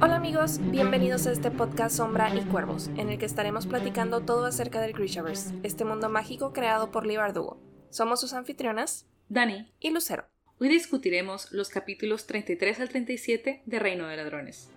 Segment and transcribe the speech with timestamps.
[0.00, 4.46] Hola amigos, bienvenidos a este podcast Sombra y Cuervos, en el que estaremos platicando todo
[4.46, 7.60] acerca del Grishaverse, este mundo mágico creado por Lee Bardugo.
[7.90, 10.24] Somos sus anfitrionas, Dani y Lucero.
[10.58, 14.70] Hoy discutiremos los capítulos 33 al 37 de Reino de Ladrones.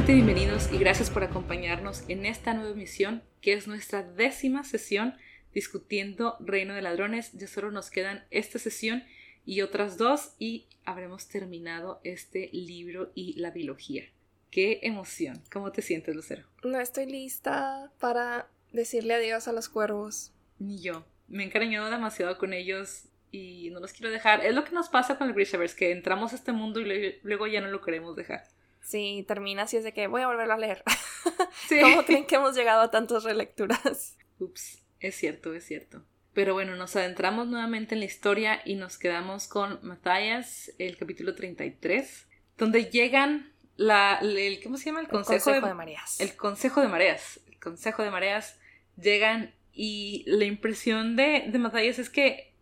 [0.00, 5.14] Nuevamente bienvenidos y gracias por acompañarnos en esta nueva emisión que es nuestra décima sesión
[5.52, 7.32] discutiendo Reino de Ladrones.
[7.34, 9.04] Ya solo nos quedan esta sesión
[9.44, 14.04] y otras dos y habremos terminado este libro y la biología.
[14.50, 15.42] ¡Qué emoción!
[15.52, 16.44] ¿Cómo te sientes, Lucero?
[16.64, 20.32] No estoy lista para decirle adiós a los cuervos.
[20.58, 21.04] Ni yo.
[21.28, 24.46] Me he encariñado demasiado con ellos y no los quiero dejar.
[24.46, 27.46] Es lo que nos pasa con el Grishaverse, que entramos a este mundo y luego
[27.46, 28.44] ya no lo queremos dejar.
[28.90, 30.82] Sí, termina así es de que voy a volverlo a leer.
[31.80, 34.16] ¿Cómo creen que hemos llegado a tantas relecturas?
[34.40, 36.02] Ups, es cierto, es cierto.
[36.32, 41.36] Pero bueno, nos adentramos nuevamente en la historia y nos quedamos con Matthias, el capítulo
[41.36, 42.26] 33,
[42.58, 45.02] donde llegan la, el, ¿cómo se llama?
[45.02, 46.20] El Consejo, de, Mareas.
[46.20, 47.38] El Consejo de Mareas.
[47.46, 48.58] El Consejo de Mareas
[49.00, 52.54] llegan y la impresión de, de es que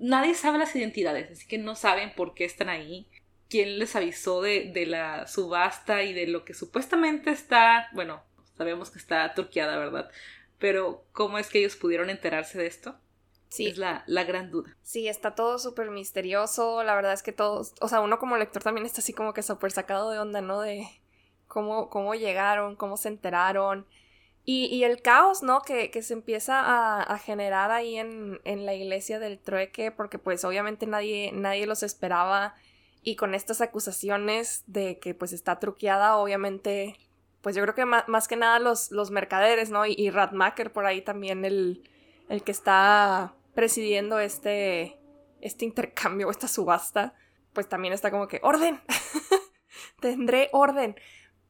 [0.00, 3.06] nadie sabe las identidades, así que no saben por qué están ahí
[3.54, 8.20] quién les avisó de, de, la subasta y de lo que supuestamente está, bueno,
[8.58, 10.10] sabemos que está turqueada, ¿verdad?
[10.58, 12.96] Pero ¿cómo es que ellos pudieron enterarse de esto?
[13.50, 13.68] Sí.
[13.68, 14.76] Es la, la gran duda.
[14.82, 18.60] Sí, está todo súper misterioso, la verdad es que todos, o sea, uno como lector
[18.60, 20.60] también está así como que súper sacado de onda, ¿no?
[20.60, 20.88] De
[21.46, 23.86] cómo, cómo llegaron, cómo se enteraron.
[24.44, 25.62] Y, y el caos, ¿no?
[25.62, 30.18] Que, que se empieza a, a generar ahí en, en, la iglesia del trueque, porque
[30.18, 32.56] pues obviamente nadie, nadie los esperaba
[33.04, 36.96] y con estas acusaciones de que pues está truqueada, obviamente,
[37.42, 39.84] pues yo creo que más, que nada los, los mercaderes, ¿no?
[39.86, 40.10] Y, y
[40.72, 41.88] por ahí también el,
[42.28, 44.98] el que está presidiendo este,
[45.42, 47.14] este intercambio, esta subasta,
[47.52, 48.80] pues también está como que, orden,
[50.00, 50.96] tendré orden,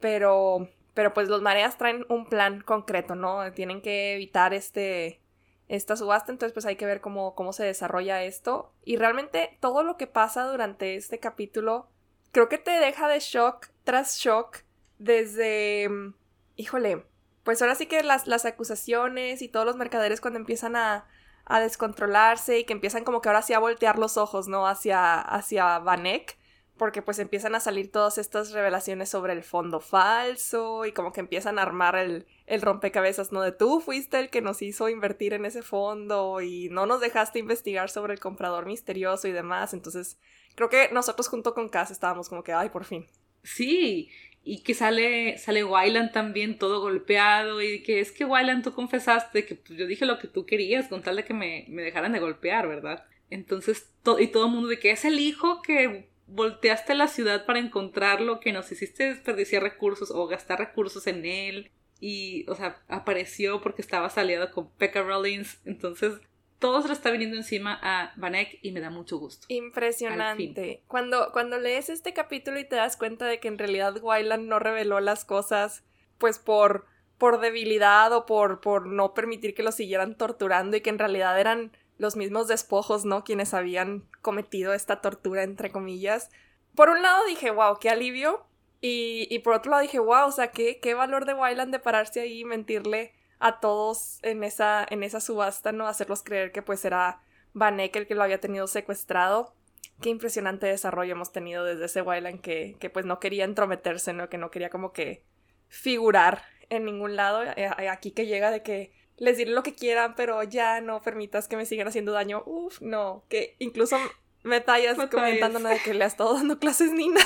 [0.01, 3.53] pero, pero pues los mareas traen un plan concreto, ¿no?
[3.53, 5.21] Tienen que evitar este,
[5.69, 8.73] esta subasta, entonces pues hay que ver cómo, cómo se desarrolla esto.
[8.85, 11.89] Y realmente todo lo que pasa durante este capítulo
[12.33, 14.59] creo que te deja de shock tras shock
[14.99, 15.89] desde...
[15.89, 16.15] Mm,
[16.57, 17.07] híjole,
[17.45, 21.07] pues ahora sí que las, las acusaciones y todos los mercaderes cuando empiezan a,
[21.45, 24.67] a descontrolarse y que empiezan como que ahora sí a voltear los ojos, ¿no?
[24.67, 26.39] Hacia, hacia Vanek
[26.77, 31.21] porque pues empiezan a salir todas estas revelaciones sobre el fondo falso y como que
[31.21, 33.43] empiezan a armar el, el rompecabezas, ¿no?
[33.43, 37.39] De tú fuiste el que nos hizo invertir en ese fondo y no nos dejaste
[37.39, 39.73] investigar sobre el comprador misterioso y demás.
[39.73, 40.19] Entonces,
[40.57, 43.07] creo que nosotros junto con Cass estábamos como que, ay, por fin.
[43.45, 44.11] Sí,
[44.43, 49.47] y que sale, sale Wyland también todo golpeado y que es que Wyland tú confesaste
[49.47, 52.13] que pues, yo dije lo que tú querías con tal de que me, me dejaran
[52.13, 53.05] de golpear, ¿verdad?
[53.31, 57.61] Entonces, y todo el mundo de que es el hijo que volteaste la ciudad para
[57.61, 61.71] encontrarlo, que nos hiciste desperdiciar recursos o gastar recursos en él.
[62.01, 65.61] Y, o sea, apareció porque estaba aliado con Pekka Rollins.
[65.65, 66.21] Entonces,
[66.59, 69.47] todo se le está viniendo encima a Vanek y me da mucho gusto.
[69.49, 70.83] Impresionante.
[70.89, 74.59] Cuando, cuando lees este capítulo y te das cuenta de que en realidad Wyland no
[74.59, 75.85] reveló las cosas,
[76.19, 80.91] pues por, por debilidad o por, por no permitir que lo siguieran torturando y que
[80.91, 83.25] en realidad eran los mismos despojos, ¿no?
[83.25, 86.31] Quienes habían cometido esta tortura, entre comillas.
[86.75, 88.47] Por un lado dije, wow, qué alivio.
[88.81, 91.79] Y, y por otro lado dije, wow, o sea, qué, qué valor de Wyland de
[91.79, 95.87] pararse ahí y mentirle a todos en esa, en esa subasta, ¿no?
[95.87, 97.21] Hacerlos creer que pues era
[97.53, 99.55] Vanek el que lo había tenido secuestrado.
[100.01, 104.29] Qué impresionante desarrollo hemos tenido desde ese Wyland que, que pues no quería entrometerse, ¿no?
[104.29, 105.25] Que no quería como que
[105.69, 107.43] figurar en ningún lado.
[107.91, 111.57] Aquí que llega de que les diré lo que quieran, pero ya no permitas que
[111.57, 112.43] me sigan haciendo daño.
[112.47, 113.97] Uf, no, que incluso
[114.43, 117.21] me tallas comentándome de que le has estado dando clases Nina.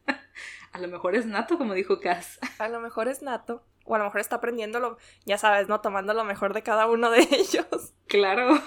[0.72, 2.38] a lo mejor es nato, como dijo Cass.
[2.58, 3.64] A lo mejor es nato.
[3.86, 4.96] O a lo mejor está aprendiéndolo,
[5.26, 5.82] ya sabes, ¿no?
[5.82, 7.92] Tomando lo mejor de cada uno de ellos.
[8.06, 8.58] Claro.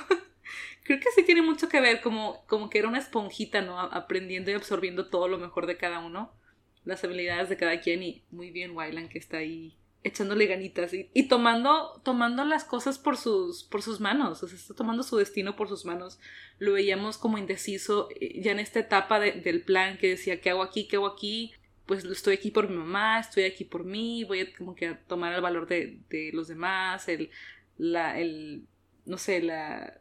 [0.84, 3.80] Creo que sí tiene mucho que ver, como, como que era una esponjita, ¿no?
[3.80, 6.32] Aprendiendo y absorbiendo todo lo mejor de cada uno.
[6.84, 11.10] Las habilidades de cada quien y muy bien Wyland que está ahí echándole ganitas y,
[11.14, 15.18] y, tomando, tomando las cosas por sus, por sus manos, o sea, está tomando su
[15.18, 16.20] destino por sus manos.
[16.60, 20.64] Lo veíamos como indeciso eh, ya en esta etapa del plan que decía, ¿qué hago
[20.64, 20.88] aquí?
[20.88, 21.54] ¿Qué hago aquí?
[21.86, 25.00] Pues estoy aquí por mi mamá, estoy aquí por mí, voy a como que a
[25.08, 27.30] tomar el valor de, de los demás, el,
[27.78, 28.64] la, el,
[29.06, 30.00] no sé, la,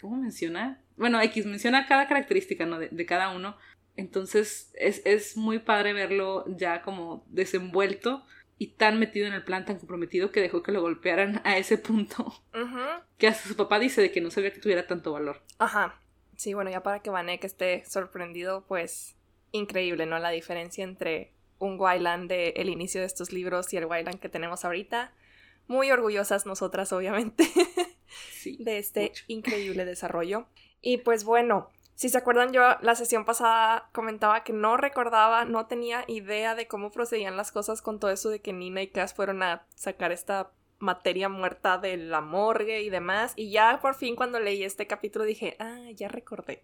[0.00, 0.80] ¿cómo menciona?
[0.96, 2.78] Bueno, X menciona cada característica, ¿no?
[2.78, 3.56] De, de cada uno,
[3.96, 8.24] Entonces es, es muy padre verlo ya como desenvuelto
[8.58, 11.78] y tan metido en el plan, tan comprometido que dejó que lo golpearan a ese
[11.78, 12.42] punto.
[13.18, 15.42] Que hasta su papá dice de que no sabía que tuviera tanto valor.
[15.58, 16.00] Ajá.
[16.36, 19.16] Sí, bueno, ya para que Vanek esté sorprendido, pues
[19.50, 20.20] increíble, ¿no?
[20.20, 24.28] La diferencia entre un Wayland de el inicio de estos libros y el Wayland que
[24.28, 25.12] tenemos ahorita.
[25.66, 27.50] Muy orgullosas nosotras, obviamente,
[28.30, 30.46] sí, de este increíble desarrollo.
[30.80, 35.66] Y pues bueno, si se acuerdan, yo la sesión pasada comentaba que no recordaba, no
[35.66, 39.14] tenía idea de cómo procedían las cosas con todo eso de que Nina y Cass
[39.14, 43.32] fueron a sacar esta materia muerta de la morgue y demás.
[43.34, 46.62] Y ya por fin cuando leí este capítulo dije, ah, ya recordé.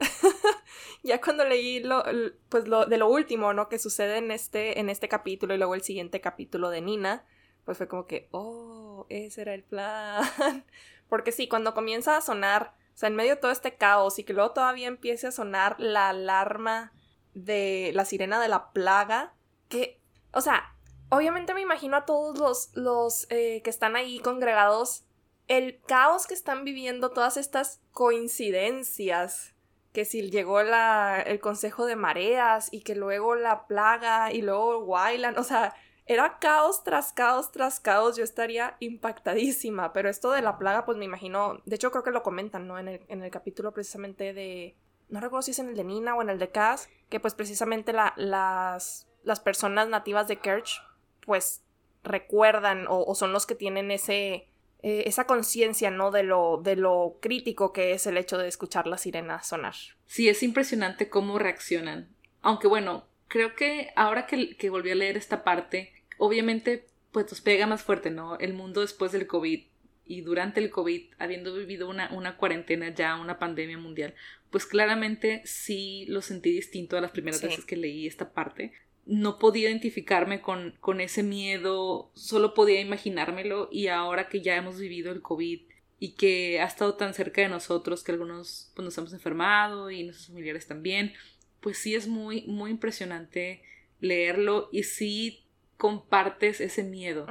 [1.04, 2.02] ya cuando leí lo,
[2.48, 3.68] pues lo de lo último, ¿no?
[3.68, 7.24] Que sucede en este, en este capítulo y luego el siguiente capítulo de Nina,
[7.64, 10.24] pues fue como que, oh, ese era el plan.
[11.08, 14.24] Porque sí, cuando comienza a sonar o sea, en medio de todo este caos y
[14.24, 16.92] que luego todavía empiece a sonar la alarma
[17.34, 19.34] de la sirena de la plaga,
[19.68, 20.00] que,
[20.32, 20.74] o sea,
[21.08, 25.04] obviamente me imagino a todos los, los eh, que están ahí congregados,
[25.48, 29.54] el caos que están viviendo, todas estas coincidencias,
[29.92, 34.78] que si llegó la, el consejo de mareas y que luego la plaga y luego
[34.78, 35.74] Wyland, o sea,
[36.12, 40.98] era caos tras caos tras caos, yo estaría impactadísima, pero esto de la plaga, pues
[40.98, 42.78] me imagino, de hecho creo que lo comentan, ¿no?
[42.78, 44.76] En el, en el capítulo precisamente de,
[45.08, 47.34] no recuerdo si es en el de Nina o en el de Cass, que pues
[47.34, 50.82] precisamente la, las, las personas nativas de Kerch,
[51.24, 51.62] pues
[52.02, 54.48] recuerdan o, son los que tienen ese,
[54.82, 56.10] eh, esa conciencia, ¿no?
[56.10, 59.74] De lo, de lo crítico que es el hecho de escuchar la sirena sonar.
[60.06, 62.08] Sí, es impresionante cómo reaccionan.
[62.40, 65.92] Aunque bueno, creo que ahora que, que volví a leer esta parte,
[66.22, 68.38] obviamente pues nos pega más fuerte, ¿no?
[68.38, 69.64] El mundo después del COVID
[70.06, 74.14] y durante el COVID, habiendo vivido una, una cuarentena ya, una pandemia mundial,
[74.50, 78.72] pues claramente sí lo sentí distinto a las primeras veces que leí esta parte.
[79.04, 84.78] No podía identificarme con, con ese miedo, solo podía imaginármelo y ahora que ya hemos
[84.78, 85.62] vivido el COVID
[85.98, 90.04] y que ha estado tan cerca de nosotros que algunos pues, nos hemos enfermado y
[90.04, 91.14] nuestros familiares también,
[91.60, 93.62] pues sí es muy, muy impresionante
[94.00, 95.41] leerlo y sí
[95.82, 97.26] compartes ese miedo,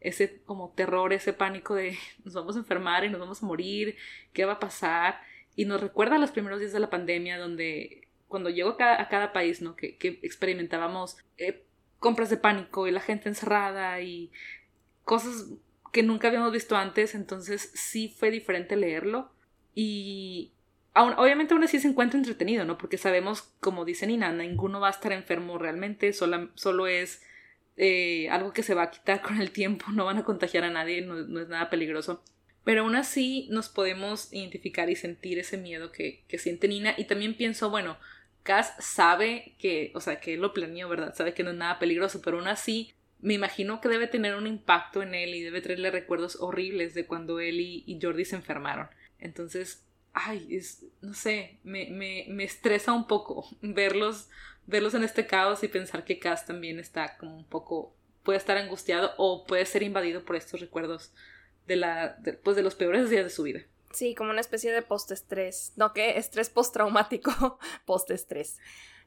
[0.00, 1.96] ese como terror, ese pánico de
[2.26, 3.96] nos vamos a enfermar y nos vamos a morir,
[4.34, 5.22] ¿qué va a pasar?
[5.54, 9.00] Y nos recuerda a los primeros días de la pandemia donde cuando llego a cada,
[9.00, 9.76] a cada país, ¿no?
[9.76, 11.64] Que, que experimentábamos eh,
[11.98, 14.30] compras de pánico y la gente encerrada y
[15.06, 15.46] cosas
[15.90, 19.30] que nunca habíamos visto antes, entonces sí fue diferente leerlo
[19.74, 20.52] y
[20.92, 22.76] obviamente aún así se encuentra entretenido, ¿no?
[22.76, 27.22] Porque sabemos, como dice Nina, ninguno va a estar enfermo realmente, solo, solo es
[27.76, 30.70] eh, algo que se va a quitar con el tiempo, no van a contagiar a
[30.70, 32.22] nadie, no, es nada peligroso.
[32.64, 36.94] Pero aún así nos podemos identificar y sentir ese miedo que, siente Nina.
[36.96, 37.96] Y también pienso, bueno,
[38.42, 41.14] Cass sabe que, o sea, que él lo planeó, ¿verdad?
[41.14, 44.48] Sabe que no es nada peligroso, pero aún así me imagino que debe tener un
[44.48, 48.36] impacto en él y debe traerle recuerdos horribles de cuando él y, y Jordi se
[48.36, 48.88] enfermaron.
[49.20, 49.86] Entonces,
[50.16, 54.28] ay, es, no sé, me, me, me estresa un poco verlos,
[54.66, 58.56] verlos en este caos y pensar que Cass también está como un poco, puede estar
[58.56, 61.12] angustiado o puede ser invadido por estos recuerdos
[61.66, 63.60] de la, pues de los peores días de su vida.
[63.92, 65.72] Sí, como una especie de post-estrés.
[65.76, 66.18] No, ¿qué?
[66.18, 67.58] Estrés postraumático.
[67.86, 68.58] post-estrés.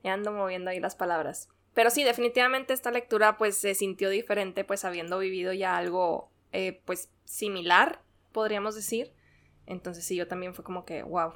[0.04, 1.50] Ya ando moviendo ahí las palabras.
[1.74, 6.81] Pero sí, definitivamente esta lectura pues se sintió diferente pues habiendo vivido ya algo eh,
[6.86, 9.14] pues similar, podríamos decir.
[9.68, 11.33] Entonces sí, yo también fue como que, wow,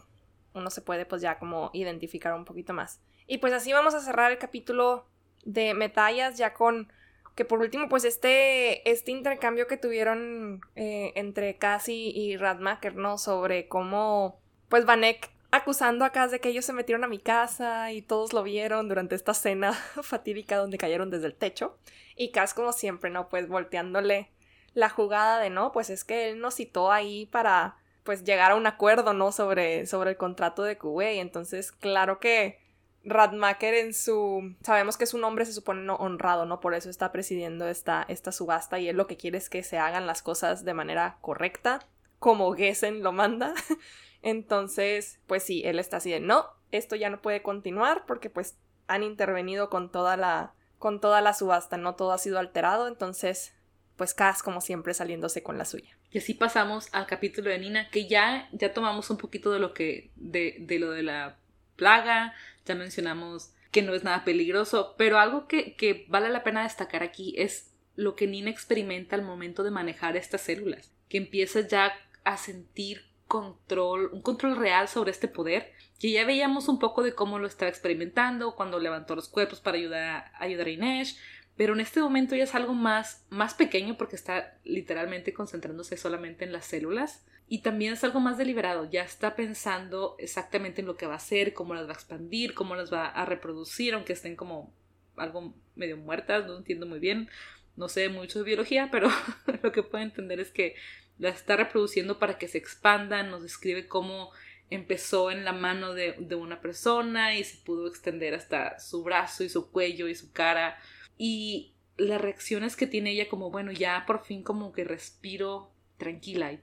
[0.53, 2.99] uno se puede pues ya como identificar un poquito más.
[3.33, 5.07] Y pues así vamos a cerrar el capítulo
[5.43, 6.93] de Metallas ya con
[7.33, 13.17] que por último pues este, este intercambio que tuvieron eh, entre Cassie y Radmacher, ¿no?
[13.17, 17.91] Sobre cómo pues Vanek acusando a Cass de que ellos se metieron a mi casa
[17.91, 19.73] y todos lo vieron durante esta cena
[20.03, 21.75] fatídica donde cayeron desde el techo.
[22.15, 23.29] Y Cass como siempre, ¿no?
[23.29, 24.29] Pues volteándole
[24.75, 28.55] la jugada de no, pues es que él nos citó ahí para pues llegar a
[28.55, 29.31] un acuerdo, ¿no?
[29.31, 31.19] Sobre, sobre el contrato de Kuwait.
[31.19, 32.61] Entonces, claro que
[33.03, 34.55] Radmacher en su...
[34.63, 36.59] Sabemos que es un hombre, se supone, no honrado, ¿no?
[36.59, 39.77] Por eso está presidiendo esta, esta subasta y él lo que quiere es que se
[39.77, 41.79] hagan las cosas de manera correcta,
[42.19, 43.53] como Gessen lo manda.
[44.21, 48.57] Entonces, pues sí, él está así de, no, esto ya no puede continuar porque pues
[48.87, 53.53] han intervenido con toda la con toda la subasta, no todo ha sido alterado, entonces
[53.95, 55.97] pues Cass como siempre saliéndose con la suya.
[56.11, 59.73] Y así pasamos al capítulo de Nina, que ya, ya tomamos un poquito de lo
[59.73, 61.37] que, de, de lo de la
[61.77, 62.33] plaga,
[62.65, 67.03] ya mencionamos que no es nada peligroso, pero algo que, que vale la pena destacar
[67.03, 71.93] aquí es lo que Nina experimenta al momento de manejar estas células, que empieza ya
[72.23, 77.15] a sentir control, un control real sobre este poder, que ya veíamos un poco de
[77.15, 81.19] cómo lo estaba experimentando cuando levantó los cuerpos para ayudar, ayudar a Inés,
[81.55, 86.45] pero en este momento ya es algo más, más pequeño porque está literalmente concentrándose solamente
[86.45, 90.95] en las células y también es algo más deliberado, ya está pensando exactamente en lo
[90.95, 94.13] que va a hacer, cómo las va a expandir, cómo las va a reproducir, aunque
[94.13, 94.73] estén como
[95.17, 97.29] algo medio muertas, no entiendo muy bien,
[97.75, 99.09] no sé mucho de biología, pero
[99.63, 100.75] lo que puedo entender es que
[101.19, 104.31] las está reproduciendo para que se expandan, nos describe cómo
[104.69, 109.43] empezó en la mano de, de una persona y se pudo extender hasta su brazo
[109.43, 110.79] y su cuello y su cara.
[111.17, 116.59] Y las reacciones que tiene ella como bueno ya por fin como que respiro tranquila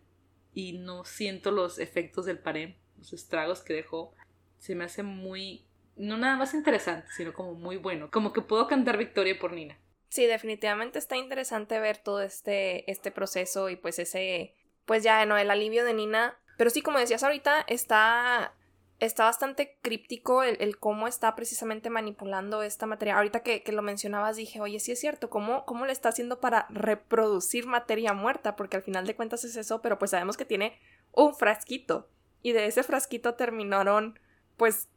[0.54, 4.14] no siento los efectos del parem los estragos que dejó.
[4.58, 5.66] Se me hace muy
[5.96, 8.10] no nada más interesante sino como muy bueno.
[8.10, 9.78] Como que puedo cantar victoria por Nina.
[10.08, 14.54] Sí definitivamente está interesante ver todo este este proceso y pues ese
[14.84, 16.38] pues ya no el alivio de Nina.
[16.56, 18.54] Pero sí como decías ahorita está
[19.00, 23.16] está bastante críptico el, cómo está precisamente manipulando esta materia.
[23.16, 26.66] Ahorita que, lo mencionabas dije, oye, sí es cierto, ¿cómo, ¿cómo le está haciendo para
[26.68, 28.56] reproducir materia muerta?
[28.56, 30.78] Porque al final de cuentas es eso, pero pues sabemos que tiene
[31.12, 32.08] un frasquito.
[32.42, 34.18] Y de ese frasquito terminaron,
[34.56, 34.88] pues,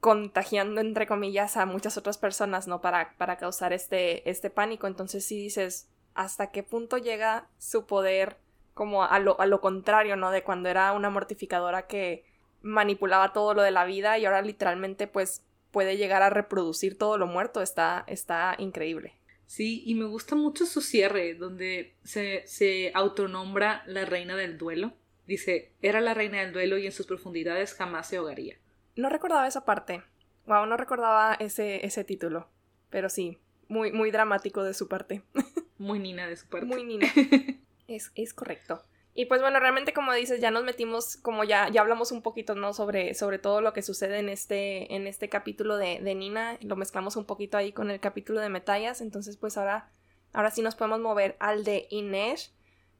[0.00, 2.80] contagiando, entre comillas, a muchas otras personas, ¿no?
[2.80, 4.88] Para, para causar este, este pánico.
[4.88, 8.38] Entonces sí dices, ¿hasta qué punto llega su poder
[8.74, 10.32] como a lo, a lo contrario, ¿no?
[10.32, 12.24] De cuando era una mortificadora que
[12.62, 17.18] manipulaba todo lo de la vida y ahora literalmente pues puede llegar a reproducir todo
[17.18, 17.62] lo muerto.
[17.62, 19.14] Está, está increíble.
[19.46, 24.94] Sí, y me gusta mucho su cierre, donde se, se autonombra la reina del duelo.
[25.26, 28.56] Dice, era la reina del duelo y en sus profundidades jamás se ahogaría.
[28.96, 30.02] No recordaba esa parte.
[30.46, 32.48] Wow, no recordaba ese, ese título.
[32.90, 33.38] Pero sí,
[33.68, 35.22] muy, muy dramático de su parte.
[35.78, 36.66] Muy Nina de su parte.
[36.66, 37.08] Muy Nina.
[37.88, 38.84] es, es correcto.
[39.14, 42.54] Y pues bueno, realmente como dices, ya nos metimos, como ya, ya hablamos un poquito,
[42.54, 42.72] ¿no?
[42.72, 46.76] Sobre, sobre todo lo que sucede en este, en este capítulo de, de Nina, lo
[46.76, 49.90] mezclamos un poquito ahí con el capítulo de Metallas, entonces pues ahora,
[50.32, 52.54] ahora sí nos podemos mover al de Inés,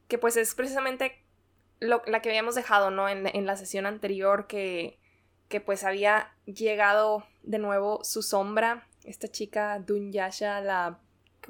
[0.07, 1.25] que pues es precisamente
[1.81, 3.09] lo, la que habíamos dejado, ¿no?
[3.09, 4.99] En, en la sesión anterior, que,
[5.49, 11.01] que pues había llegado de nuevo su sombra, esta chica Dunyasha, la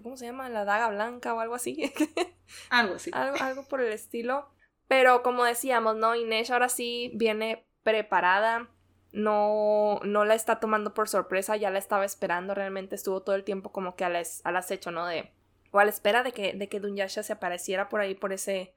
[0.01, 0.49] ¿cómo se llama?
[0.49, 1.93] La daga blanca o algo así.
[2.71, 3.11] algo así.
[3.13, 4.49] Algo, algo por el estilo.
[4.89, 6.15] Pero como decíamos, ¿no?
[6.15, 8.69] Inés ahora sí viene preparada.
[9.13, 12.55] No, no la está tomando por sorpresa, ya la estaba esperando.
[12.55, 15.07] Realmente estuvo todo el tiempo como que al, acecho, ¿no?
[15.07, 15.33] De,
[15.71, 18.75] o a la espera de que, de que Dunyasha se apareciera por ahí, por ese,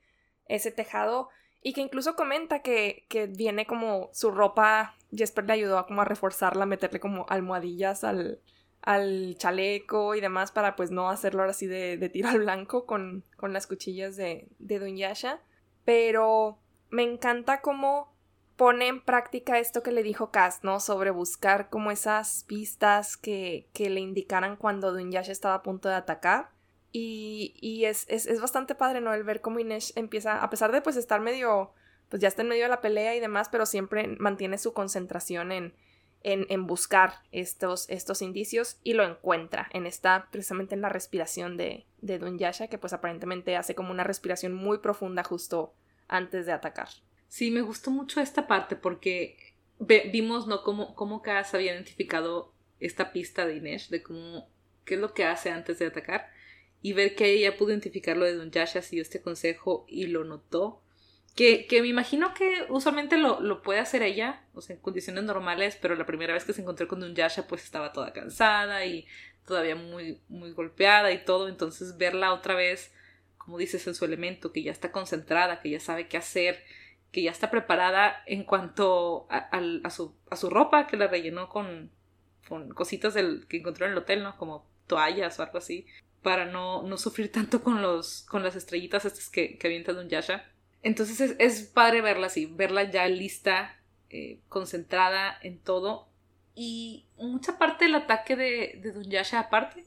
[0.48, 1.30] ese tejado.
[1.62, 4.96] Y que incluso comenta que, que viene como su ropa.
[5.12, 8.42] Jesper le ayudó a como a reforzarla, a meterle como almohadillas al,
[8.86, 12.86] al chaleco y demás para pues no hacerlo ahora así de, de tiro al blanco
[12.86, 15.42] con, con las cuchillas de, de Dunyasha.
[15.84, 16.60] Pero
[16.92, 18.14] me encanta cómo
[18.56, 20.80] pone en práctica esto que le dijo Cass, ¿no?
[20.80, 25.96] Sobre buscar como esas pistas que, que le indicaran cuando Dunyasha estaba a punto de
[25.96, 26.52] atacar.
[26.92, 29.14] Y, y es, es, es, bastante padre, ¿no?
[29.14, 31.74] El ver cómo Inés empieza, a pesar de pues estar medio,
[32.08, 35.52] pues ya está en medio de la pelea y demás, pero siempre mantiene su concentración
[35.52, 35.74] en,
[36.26, 41.86] en, buscar estos, estos indicios y lo encuentra en esta, precisamente en la respiración de,
[42.02, 45.76] de Dunyasha, que pues aparentemente hace como una respiración muy profunda justo
[46.08, 46.90] antes de atacar.
[47.28, 49.38] Sí, me gustó mucho esta parte porque
[49.80, 50.64] vimos, ¿no?
[50.64, 54.50] Cómo, cómo Kaz había identificado esta pista de Inés, de cómo,
[54.84, 56.32] qué es lo que hace antes de atacar,
[56.82, 60.82] y ver que ella pudo identificar lo de Dunyasha, dio este consejo y lo notó
[61.36, 65.26] que, que me imagino que usualmente lo, lo, puede hacer ella, o sea, en condiciones
[65.26, 68.86] normales, pero la primera vez que se encontró con un Yasha pues estaba toda cansada
[68.86, 69.06] y
[69.46, 72.94] todavía muy, muy golpeada y todo, entonces verla otra vez,
[73.38, 76.64] como dices, en su elemento, que ya está concentrada, que ya sabe qué hacer,
[77.12, 79.50] que ya está preparada en cuanto a,
[79.84, 81.92] a, su, a su ropa, que la rellenó con,
[82.48, 84.38] con cositas del, que encontró en el hotel, ¿no?
[84.38, 85.86] Como toallas o algo así,
[86.24, 90.10] para no, no sufrir tanto con, los, con las estrellitas estas que, que avienta un
[90.10, 90.46] Yasha
[90.86, 93.76] entonces es, padre verla así, verla ya lista,
[94.12, 96.08] eh, concentrada en todo.
[96.54, 99.84] Y mucha parte del ataque de, de Dunyasha, aparte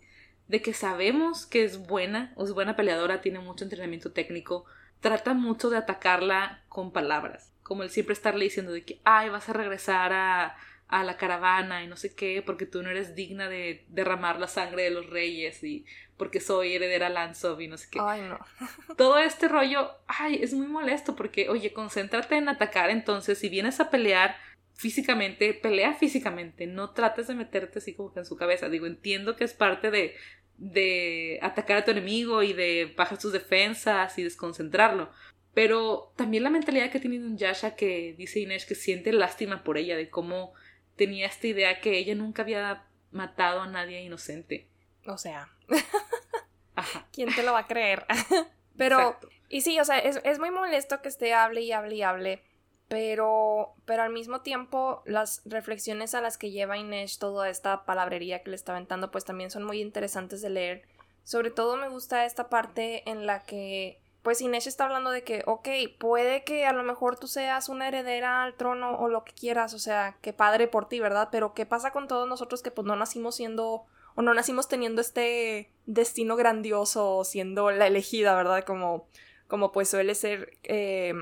[0.48, 4.64] de que sabemos que es buena, es buena peleadora, tiene mucho entrenamiento técnico,
[4.98, 7.52] trata mucho de atacarla con palabras.
[7.62, 10.56] Como el siempre estarle diciendo de que, ay, vas a regresar a,
[10.88, 14.48] a la caravana y no sé qué, porque tú no eres digna de derramar la
[14.48, 15.84] sangre de los reyes y
[16.16, 18.00] porque soy heredera Lanzov y no sé qué.
[18.02, 18.38] Ay, no.
[18.96, 23.80] Todo este rollo, ay, es muy molesto porque, oye, concéntrate en atacar entonces, si vienes
[23.80, 24.36] a pelear
[24.74, 28.68] físicamente, pelea físicamente, no trates de meterte así como que en su cabeza.
[28.68, 30.14] Digo, entiendo que es parte de,
[30.56, 35.10] de atacar a tu enemigo y de bajar sus defensas y desconcentrarlo,
[35.52, 39.96] Pero también la mentalidad que tiene Yasha que dice Inés que siente lástima por ella,
[39.96, 40.54] de cómo
[40.98, 44.68] tenía esta idea que ella nunca había matado a nadie inocente.
[45.06, 45.48] O sea,
[47.12, 48.04] ¿quién te lo va a creer?
[48.76, 52.02] Pero, y sí, o sea, es, es, muy molesto que esté hable y hable y
[52.02, 52.42] hable,
[52.86, 58.44] pero, pero al mismo tiempo las reflexiones a las que lleva Inés toda esta palabrería
[58.44, 60.82] que le está aventando, pues también son muy interesantes de leer.
[61.24, 65.42] Sobre todo me gusta esta parte en la que pues Inés está hablando de que,
[65.46, 65.68] ok,
[65.98, 69.72] puede que a lo mejor tú seas una heredera al trono o lo que quieras,
[69.72, 71.30] o sea, qué padre por ti, ¿verdad?
[71.32, 75.00] Pero ¿qué pasa con todos nosotros que pues no nacimos siendo o no nacimos teniendo
[75.00, 78.64] este destino grandioso, siendo la elegida, ¿verdad?
[78.64, 79.08] Como,
[79.46, 81.14] como pues suele ser eh,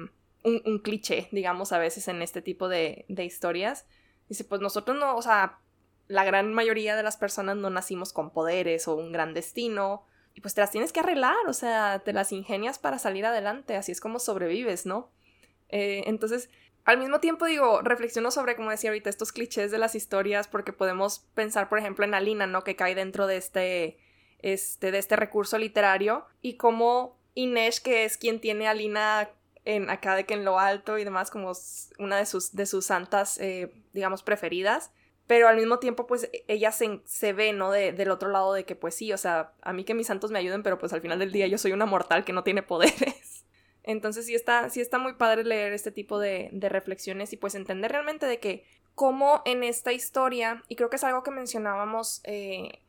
[0.43, 3.87] un, cliché, digamos, a veces en este tipo de, de historias.
[4.29, 5.61] Dice, pues nosotros no, o sea,
[6.09, 10.05] la gran mayoría de las personas no nacimos con poderes o un gran destino,
[10.37, 13.75] y pues te las tienes que arreglar, o sea, te las ingenias para salir adelante,
[13.75, 15.11] así es como sobrevives, ¿no?
[15.71, 16.51] Eh, entonces,
[16.85, 20.75] al mismo tiempo digo, reflexiono sobre, como decía ahorita, estos clichés de las historias, porque
[20.75, 22.65] podemos pensar, por ejemplo, en Alina, ¿no?
[22.65, 23.97] Que cae dentro de este,
[24.41, 29.31] este, de este recurso literario, y como Inés, que es quien tiene a Alina
[29.65, 31.53] en, acá de que en lo alto y demás, como
[31.99, 34.91] una de sus, de sus santas, eh, digamos, preferidas,
[35.27, 37.71] pero al mismo tiempo pues e, ella se, se ve, ¿no?
[37.71, 40.31] De, del otro lado de que pues sí, o sea, a mí que mis santos
[40.31, 42.63] me ayuden, pero pues al final del día yo soy una mortal que no tiene
[42.63, 43.45] poderes.
[43.83, 47.93] Entonces sí está, sí está muy padre leer este tipo de, reflexiones y pues entender
[47.93, 48.65] realmente de que
[48.95, 52.81] cómo en esta historia, y creo que es algo que mencionábamos eh,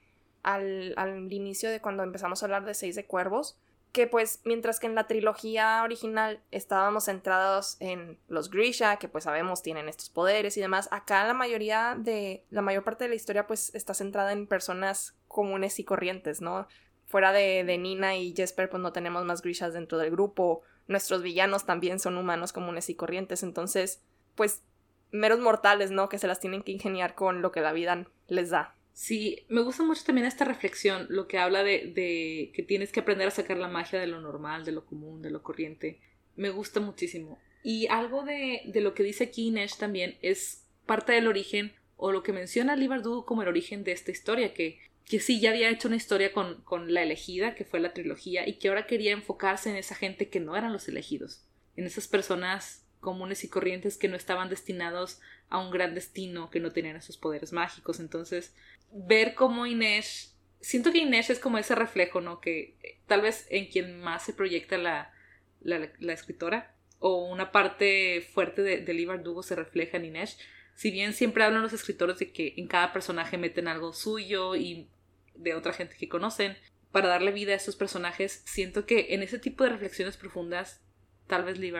[0.42, 3.60] al, al inicio de cuando empezamos a hablar de Seis de Cuervos,
[3.92, 9.24] que pues mientras que en la trilogía original estábamos centrados en los Grisha, que pues
[9.24, 13.16] sabemos tienen estos poderes y demás, acá la mayoría de, la mayor parte de la
[13.16, 16.68] historia pues está centrada en personas comunes y corrientes, ¿no?
[17.06, 21.22] Fuera de, de Nina y Jesper pues no tenemos más Grishas dentro del grupo, nuestros
[21.22, 24.02] villanos también son humanos comunes y corrientes, entonces
[24.36, 24.64] pues
[25.12, 26.10] meros mortales, ¿no?
[26.10, 28.77] Que se las tienen que ingeniar con lo que la vida les da.
[28.98, 33.02] Sí, me gusta mucho también esta reflexión, lo que habla de, de, que tienes que
[33.02, 36.00] aprender a sacar la magia de lo normal, de lo común, de lo corriente.
[36.36, 37.38] Me gusta muchísimo.
[37.62, 42.12] Y algo de, de lo que dice aquí Inés también es parte del origen, o
[42.12, 42.90] lo que menciona Lee
[43.24, 46.64] como el origen de esta historia, que, que sí ya había hecho una historia con,
[46.64, 50.30] con la elegida, que fue la trilogía, y que ahora quería enfocarse en esa gente
[50.30, 55.22] que no eran los elegidos, en esas personas comunes y corrientes que no estaban destinados
[55.48, 58.02] a un gran destino, que no tenían esos poderes mágicos.
[58.02, 58.54] Entonces,
[58.92, 62.42] ver cómo Inés, siento que Inés es como ese reflejo, ¿no?
[62.42, 65.14] Que eh, tal vez en quien más se proyecta la,
[65.62, 69.08] la, escritora, o una parte fuerte de, de Lee
[69.42, 70.38] se refleja en Inés.
[70.76, 74.90] Si bien siempre hablan los escritores de que en cada personaje meten algo suyo y
[75.34, 76.58] de otra gente que conocen,
[76.92, 80.82] para darle vida a esos personajes, siento que en ese tipo de reflexiones profundas,
[81.28, 81.72] tal vez Lee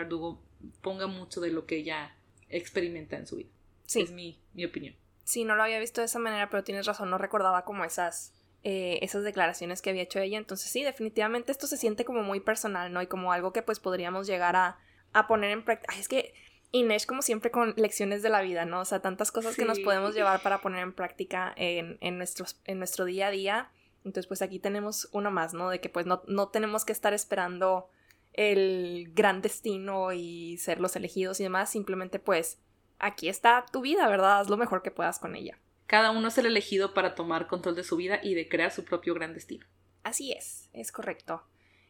[0.82, 2.16] ponga mucho de lo que ella
[2.50, 3.50] experimenta en su vida.
[3.86, 4.02] Sí.
[4.02, 4.96] Es mi, mi opinión.
[5.24, 8.34] Sí, no lo había visto de esa manera, pero tienes razón, no recordaba como esas,
[8.64, 10.38] eh, esas declaraciones que había hecho ella.
[10.38, 13.02] Entonces sí, definitivamente esto se siente como muy personal, ¿no?
[13.02, 14.78] Y como algo que pues podríamos llegar a,
[15.14, 15.96] a poner en práctica.
[15.98, 16.34] Es que
[16.72, 18.82] Inés como siempre con lecciones de la vida, ¿no?
[18.82, 22.60] O sea, tantas cosas que nos podemos llevar para poner en práctica en, en, nuestros,
[22.66, 23.72] en nuestro día a día.
[24.06, 25.70] Entonces pues aquí tenemos uno más, ¿no?
[25.70, 27.90] De que pues no, no tenemos que estar esperando
[28.38, 32.60] el gran destino y ser los elegidos y demás, simplemente pues
[33.00, 34.40] aquí está tu vida, ¿verdad?
[34.40, 35.60] Haz lo mejor que puedas con ella.
[35.88, 38.86] Cada uno es el elegido para tomar control de su vida y de crear su
[38.86, 39.66] propio gran destino.
[40.04, 41.44] Así es, es correcto.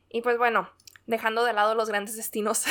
[0.10, 0.70] Y pues bueno,
[1.06, 2.66] dejando de lado los grandes destinos.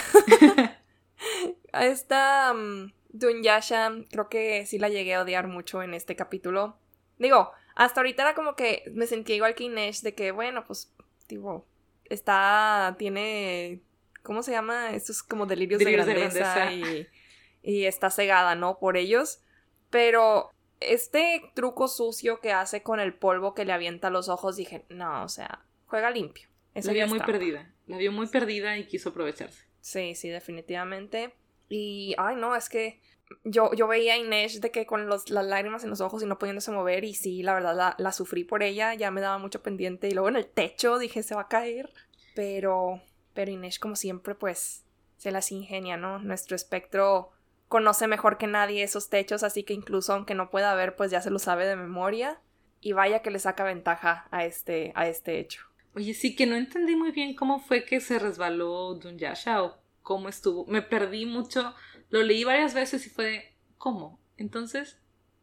[1.73, 6.79] a esta um, Dunyasha creo que sí la llegué a odiar mucho en este capítulo.
[7.19, 10.95] Digo, hasta ahorita era como que me sentía igual que Inés de que, bueno, pues,
[11.27, 11.67] tipo,
[12.11, 13.83] está, tiene,
[14.23, 14.95] ¿cómo se llama?
[14.95, 17.07] Estos como delirios, de grandeza, y
[17.67, 18.79] y está cegada, ¿no?
[18.79, 19.41] Por ellos.
[19.91, 24.57] Pero este truco sucio que hace con el polvo que le avienta a los ojos,
[24.57, 26.49] dije, no, o sea, juega limpio.
[26.75, 27.75] la vio muy perdida.
[27.89, 29.65] La vio muy perdida y quiso aprovecharse.
[29.81, 31.35] Sí, sí, definitivamente.
[31.69, 33.01] Y, ay, no, es que
[33.45, 36.39] yo, yo veía a Inés de que con las lágrimas en los ojos y no
[36.39, 39.63] pudiéndose mover, y sí, la verdad, la, la sufrí por ella, ya me daba mucho
[39.63, 40.09] pendiente.
[40.09, 41.91] Y luego en el techo dije, se va a caer.
[42.35, 43.01] Pero,
[43.35, 44.85] pero Inés, como siempre, pues,
[45.17, 46.19] se las ingenia, ¿no?
[46.19, 47.31] Nuestro espectro
[47.69, 51.21] conoce mejor que nadie esos techos, así que incluso aunque no pueda ver, pues ya
[51.21, 52.41] se lo sabe de memoria.
[52.81, 55.63] Y vaya que le saca ventaja a este, a este hecho.
[55.95, 60.29] Oye, sí que no entendí muy bien cómo fue que se resbaló Dunyasha o cómo
[60.29, 60.67] estuvo.
[60.67, 61.75] Me perdí mucho.
[62.11, 64.19] Lo leí varias veces y fue ¿cómo?
[64.37, 64.99] Entonces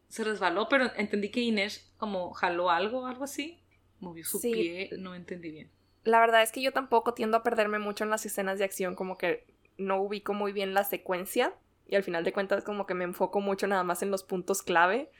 [0.08, 3.60] se resbaló, pero entendí que Inés como jaló algo, algo así.
[4.00, 5.70] Movió su pie, no entendí bien.
[6.04, 8.94] la verdad es que yo tampoco tiendo a perderme mucho en las escenas de acción,
[8.94, 9.46] como que
[9.78, 11.54] no ubico muy bien la secuencia
[11.86, 14.62] y al final de cuentas como que me enfoco mucho nada más en los puntos
[14.62, 15.10] clave.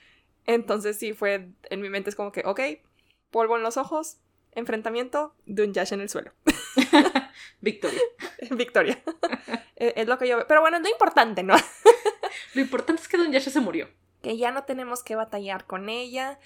[0.47, 2.61] Entonces sí fue, en mi mente es como que, ok,
[3.31, 4.19] polvo en los ojos,
[4.53, 6.33] enfrentamiento, Dunyash en el suelo.
[7.61, 8.01] Victoria.
[8.51, 9.03] Victoria.
[9.77, 10.47] E, es lo que yo veo.
[10.47, 11.55] Pero bueno, es lo importante, ¿no?
[12.55, 13.89] lo importante es que Dunyash se murió.
[14.23, 16.39] Que ya no tenemos que batallar con ella.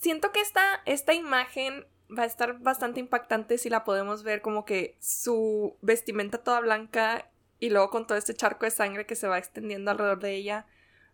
[0.00, 4.64] Siento que esta, esta imagen va a estar bastante impactante si la podemos ver como
[4.64, 9.28] que su vestimenta toda blanca y luego con todo este charco de sangre que se
[9.28, 10.66] va extendiendo alrededor de ella.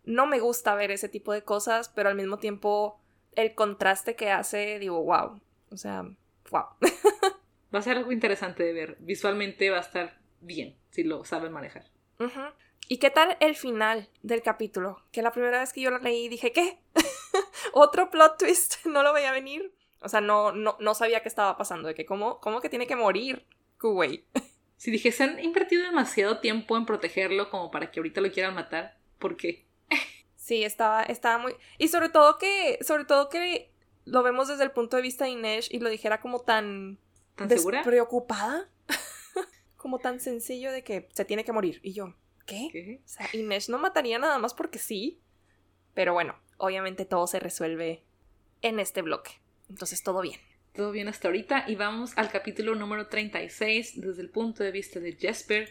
[0.03, 2.99] No me gusta ver ese tipo de cosas, pero al mismo tiempo
[3.35, 5.39] el contraste que hace, digo, wow.
[5.69, 6.03] O sea,
[6.49, 6.65] wow.
[7.73, 8.97] va a ser algo interesante de ver.
[8.99, 11.85] Visualmente va a estar bien si lo saben manejar.
[12.87, 15.01] ¿Y qué tal el final del capítulo?
[15.11, 16.79] Que la primera vez que yo lo leí dije, ¿qué?
[17.73, 18.75] ¿Otro plot twist?
[18.85, 19.73] No lo veía venir.
[20.01, 22.87] O sea, no, no, no sabía qué estaba pasando, de que cómo, cómo que tiene
[22.87, 23.45] que morir
[23.79, 24.25] Kuwait.
[24.75, 28.55] Si dije, se han invertido demasiado tiempo en protegerlo como para que ahorita lo quieran
[28.55, 29.67] matar, ¿por qué?
[30.35, 31.55] sí, estaba, estaba muy...
[31.77, 33.71] Y sobre todo que, sobre todo que
[34.05, 36.97] lo vemos desde el punto de vista de Inés y lo dijera como tan...
[37.35, 37.83] ¿Tan segura?
[37.83, 38.71] Preocupada.
[39.81, 41.79] Como tan sencillo de que se tiene que morir.
[41.83, 42.15] Y yo,
[42.45, 42.69] ¿qué?
[42.71, 43.01] ¿Qué?
[43.03, 45.19] O sea, Inés no mataría nada más porque sí.
[45.93, 48.03] Pero bueno, obviamente todo se resuelve
[48.61, 49.31] en este bloque.
[49.69, 50.39] Entonces todo bien.
[50.73, 55.01] Todo bien hasta ahorita y vamos al capítulo número 36 desde el punto de vista
[55.01, 55.69] de Jesper,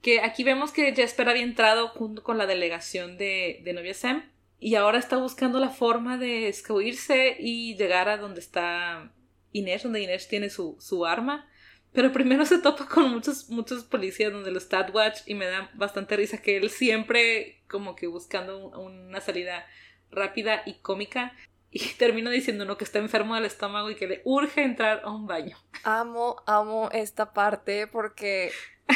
[0.00, 4.30] que aquí vemos que Jesper había entrado junto con la delegación de, de Novia Sam
[4.60, 9.12] y ahora está buscando la forma de escabuirse y llegar a donde está
[9.52, 11.48] Inés, donde Inés tiene su, su arma.
[11.92, 15.70] Pero primero se topa con muchos, muchos policías donde lo está Watch y me da
[15.74, 19.66] bastante risa que él siempre como que buscando una salida
[20.10, 21.34] rápida y cómica
[21.70, 25.10] y termino diciendo uno que está enfermo del estómago y que le urge entrar a
[25.10, 25.56] un baño.
[25.84, 28.50] Amo, amo esta parte porque,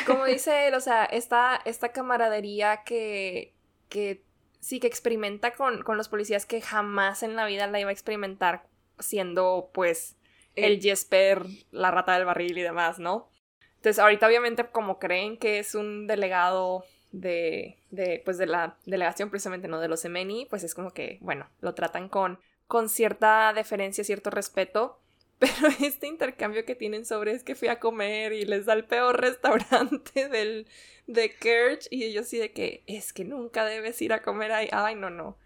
[0.07, 3.55] como dice él, o sea, esta, esta camaradería que,
[3.89, 4.23] que
[4.61, 7.93] sí que experimenta con, con los policías que jamás en la vida la iba a
[7.93, 8.67] experimentar
[8.99, 10.17] siendo, pues,
[10.57, 13.29] el Jesper, la rata del barril y demás, ¿no?
[13.77, 19.31] Entonces, ahorita obviamente como creen que es un delegado de, de, pues, de la delegación
[19.31, 19.81] precisamente, ¿no?
[19.81, 22.39] De los Emeni, pues es como que, bueno, lo tratan con
[22.73, 24.99] con cierta deferencia, cierto respeto.
[25.39, 28.87] Pero este intercambio que tienen sobre es que fui a comer y les da el
[28.87, 30.67] peor restaurante del,
[31.07, 34.69] de Kerch y ellos sí de que es que nunca debes ir a comer ahí.
[34.73, 35.37] Ay, no, no.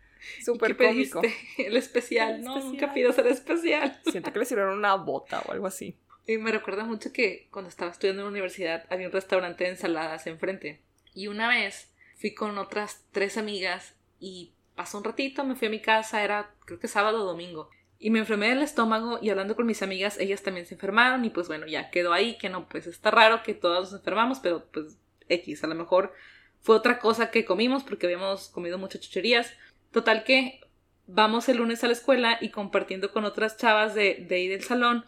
[0.44, 1.22] Súper cómico.
[1.58, 4.00] El especial, no, nunca pidas el especial.
[4.10, 5.96] Siento que le sirvieron una bota o algo así.
[6.26, 9.70] Y me recuerda mucho que cuando estaba estudiando en la universidad había un restaurante de
[9.70, 10.80] ensaladas enfrente.
[11.14, 15.70] Y una vez fui con otras tres amigas y pasó un ratito, me fui a
[15.70, 17.70] mi casa, era creo que sábado o domingo.
[17.98, 21.30] Y me enfermé del estómago y hablando con mis amigas, ellas también se enfermaron y
[21.30, 24.66] pues bueno, ya quedó ahí, que no, pues está raro que todos nos enfermamos, pero
[24.66, 26.12] pues X, a lo mejor
[26.60, 29.52] fue otra cosa que comimos porque habíamos comido muchas chucherías.
[29.96, 30.60] Total que
[31.06, 34.62] vamos el lunes a la escuela y compartiendo con otras chavas de, de ahí del
[34.62, 35.06] salón,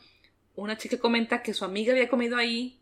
[0.56, 2.80] una chica comenta que su amiga había comido ahí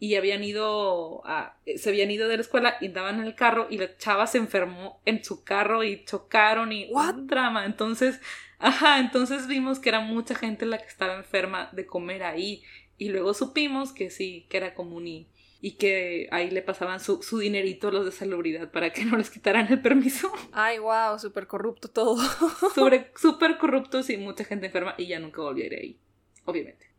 [0.00, 3.68] y habían ido a, se habían ido de la escuela y andaban en el carro
[3.70, 7.66] y la chava se enfermó en su carro y chocaron y un drama.
[7.66, 8.20] Entonces,
[8.58, 12.64] ajá, entonces vimos que era mucha gente la que estaba enferma de comer ahí
[12.98, 15.28] y luego supimos que sí, que era común y,
[15.64, 19.16] y que ahí le pasaban su, su dinerito a los de salubridad para que no
[19.16, 20.30] les quitaran el permiso.
[20.52, 22.18] Ay, wow, súper corrupto todo.
[22.74, 25.98] Sobre, súper corruptos y mucha gente enferma y ya nunca ir ahí,
[26.44, 26.90] obviamente.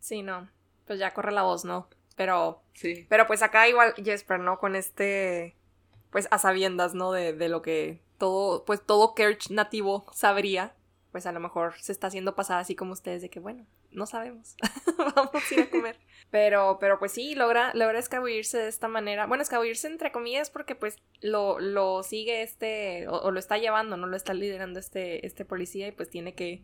[0.00, 0.50] Sí, no.
[0.88, 1.88] Pues ya corre la voz, ¿no?
[2.16, 3.06] Pero, sí.
[3.08, 4.58] pero pues acá igual Jesper, ¿no?
[4.58, 5.54] Con este,
[6.10, 7.12] pues a sabiendas, ¿no?
[7.12, 10.74] De, de lo que todo, pues todo Kerch nativo sabría,
[11.12, 14.06] pues a lo mejor se está haciendo pasar así como ustedes de que, bueno, no
[14.06, 14.56] sabemos,
[15.16, 15.98] vamos a ir a comer.
[16.30, 19.26] Pero, pero pues sí, logra, logra escabullirse de esta manera.
[19.26, 24.06] Bueno, escabullirse entre comillas porque pues lo, lo sigue este, o, lo está llevando, no
[24.06, 26.62] lo está liderando este, este policía y pues tiene que,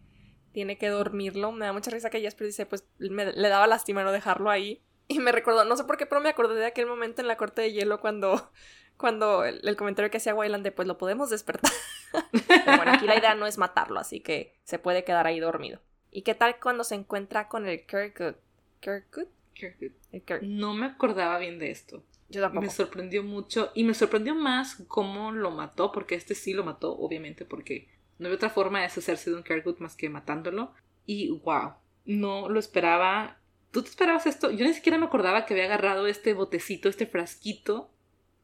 [0.52, 1.50] tiene que dormirlo.
[1.50, 4.84] Me da mucha risa que Jesper dice, pues le daba lástima no dejarlo ahí.
[5.08, 7.36] Y me recordó, no sé por qué, pero me acordé de aquel momento en la
[7.36, 8.50] corte de hielo cuando,
[8.96, 11.70] cuando el, comentario que hacía Wayland de pues lo podemos despertar.
[12.48, 15.80] pero bueno, aquí la idea no es matarlo, así que se puede quedar ahí dormido.
[16.10, 18.34] ¿Y qué tal cuando se encuentra con el Kirkwood?
[18.80, 19.28] ¿Kirkwood?
[19.54, 20.42] Kirkwood.
[20.42, 22.02] No me acordaba bien de esto.
[22.28, 22.66] Yo tampoco.
[22.66, 26.96] Me sorprendió mucho y me sorprendió más cómo lo mató, porque este sí lo mató,
[26.96, 27.88] obviamente, porque
[28.18, 30.72] no había otra forma de deshacerse de un Kirkwood más que matándolo.
[31.06, 33.38] Y wow, no lo esperaba
[33.76, 34.50] ¿Tú te esperabas esto?
[34.50, 37.90] Yo ni siquiera me acordaba que había agarrado este botecito, este frasquito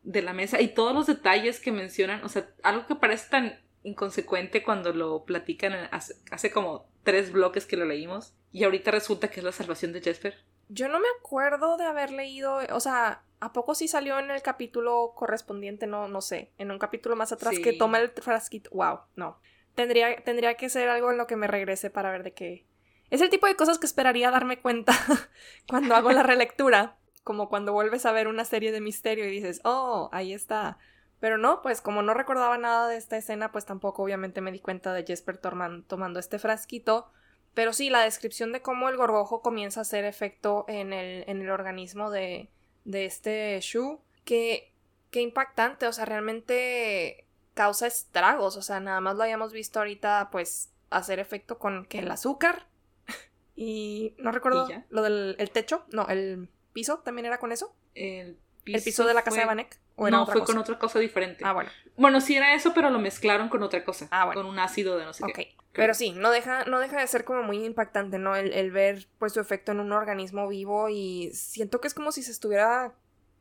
[0.02, 3.58] de la mesa y todos los detalles que mencionan, o sea, algo que parece tan
[3.82, 9.40] inconsecuente cuando lo platican hace, como tres bloques que lo leímos y ahorita resulta que
[9.40, 10.36] es la salvación de Jesper.
[10.68, 14.42] Yo no me acuerdo de haber leído, o sea, ¿a poco sí salió en el
[14.42, 15.86] capítulo correspondiente?
[15.86, 18.70] No, no sé, en un capítulo más atrás que toma el frasquito.
[18.72, 19.40] Wow, no.
[19.74, 22.66] Tendría, tendría que ser algo en lo que me regrese para ver de qué.
[23.10, 24.94] Es el tipo de cosas que esperaría darme cuenta
[25.68, 26.96] cuando hago la relectura.
[27.24, 30.78] Como cuando vuelves a ver una serie de misterio y dices, oh, ahí está.
[31.22, 34.58] Pero no, pues como no recordaba nada de esta escena, pues tampoco obviamente me di
[34.58, 37.12] cuenta de Jesper tomando este frasquito.
[37.54, 41.40] Pero sí, la descripción de cómo el gorgojo comienza a hacer efecto en el, en
[41.40, 42.48] el organismo de,
[42.84, 44.72] de este Shu, que,
[45.12, 50.28] que impactante, o sea, realmente causa estragos, o sea, nada más lo habíamos visto ahorita,
[50.32, 52.66] pues, hacer efecto con que el azúcar
[53.54, 57.72] y no recuerdo lo del el techo, no, el piso también era con eso.
[57.94, 59.78] El piso, ¿El piso de la casa de Vanek.
[59.96, 61.44] ¿O no, fue con otra cosa diferente.
[61.44, 61.70] Ah, bueno.
[61.96, 64.08] Bueno, sí era eso, pero lo mezclaron con otra cosa.
[64.10, 64.40] Ah, bueno.
[64.40, 65.54] Con un ácido de no sé qué.
[65.72, 68.36] Pero sí, no deja, no deja de ser como muy impactante, ¿no?
[68.36, 72.12] El, el, ver pues su efecto en un organismo vivo y siento que es como
[72.12, 72.94] si se estuviera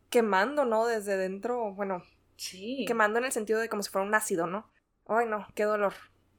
[0.10, 0.86] quemando, ¿no?
[0.86, 2.04] Desde dentro, bueno.
[2.38, 2.86] Sí.
[2.88, 4.70] Quemando en el sentido de como si fuera un ácido, ¿no?
[5.08, 5.94] Ay, no, qué dolor.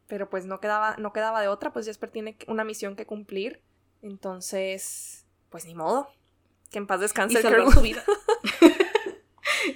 [0.09, 3.63] Pero pues no quedaba, no quedaba de otra, pues Jesper tiene una misión que cumplir.
[4.03, 6.09] Entonces, pues ni modo.
[6.71, 7.39] Que en paz descanse.
[7.39, 8.03] Y salvar su vida.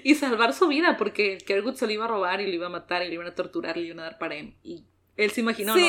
[0.06, 2.70] y salvar su vida, porque Kergut se lo iba a robar y lo iba a
[2.70, 4.54] matar y le iban a torturar y le iban a dar parem.
[4.62, 4.84] Y
[5.16, 5.82] él se imaginó, ¿no?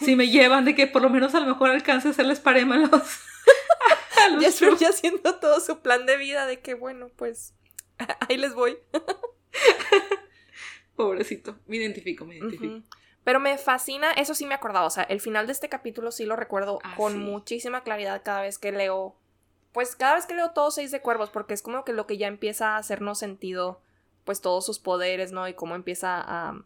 [0.00, 2.72] Si me llevan, de que por lo menos a lo mejor alcance a hacerles parem
[2.72, 2.90] a los.
[2.92, 7.52] a ya haciendo todo su plan de vida de que, bueno, pues
[8.26, 8.78] ahí les voy.
[10.96, 12.80] Pobrecito, me identifico, me identifico.
[13.22, 16.24] Pero me fascina, eso sí me acordaba, o sea, el final de este capítulo sí
[16.24, 19.14] lo recuerdo ah, con muchísima claridad cada vez que leo,
[19.72, 22.18] pues cada vez que leo todos seis de cuervos, porque es como que lo que
[22.18, 23.80] ya empieza a hacernos sentido,
[24.24, 25.48] pues todos sus poderes, ¿no?
[25.48, 26.62] Y cómo empieza a...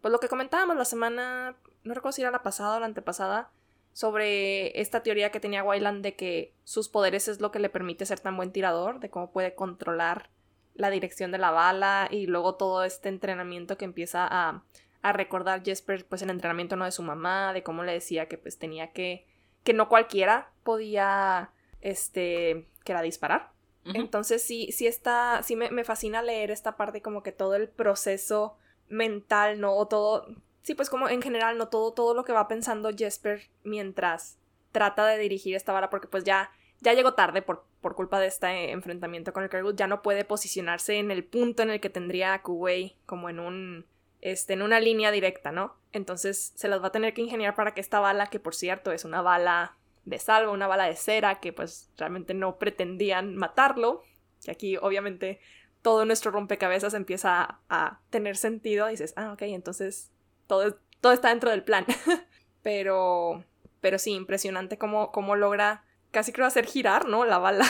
[0.00, 3.50] Pues lo que comentábamos la semana, no recuerdo si era la pasada o la antepasada,
[3.92, 8.06] sobre esta teoría que tenía Wayland de que sus poderes es lo que le permite
[8.06, 10.30] ser tan buen tirador, de cómo puede controlar
[10.74, 14.62] la dirección de la bala y luego todo este entrenamiento que empieza a
[15.02, 18.38] a recordar Jesper pues el entrenamiento no de su mamá, de cómo le decía que
[18.38, 19.26] pues tenía que
[19.64, 23.52] que no cualquiera podía este que era disparar.
[23.84, 27.68] Entonces sí sí está sí me, me, fascina leer esta parte como que todo el
[27.68, 28.56] proceso
[28.88, 30.26] mental, no o todo
[30.62, 34.38] sí pues como en general no todo todo lo que va pensando Jesper mientras
[34.70, 38.26] trata de dirigir esta vara porque pues ya ya llegó tarde por, por culpa de
[38.26, 41.90] este enfrentamiento con el Kerwood, ya no puede posicionarse en el punto en el que
[41.90, 43.86] tendría a Kuwei como en un
[44.22, 45.76] este, en una línea directa, ¿no?
[45.92, 48.92] Entonces se las va a tener que ingeniar para que esta bala, que por cierto
[48.92, 54.02] es una bala de salvo, una bala de cera, que pues realmente no pretendían matarlo,
[54.44, 55.40] y aquí obviamente
[55.82, 60.10] todo nuestro rompecabezas empieza a, tener sentido, y dices, ah, ok, entonces
[60.46, 61.86] todo, todo está dentro del plan.
[62.62, 63.44] pero,
[63.80, 67.24] pero sí, impresionante cómo, cómo logra casi creo hacer girar, ¿no?
[67.24, 67.64] La bala.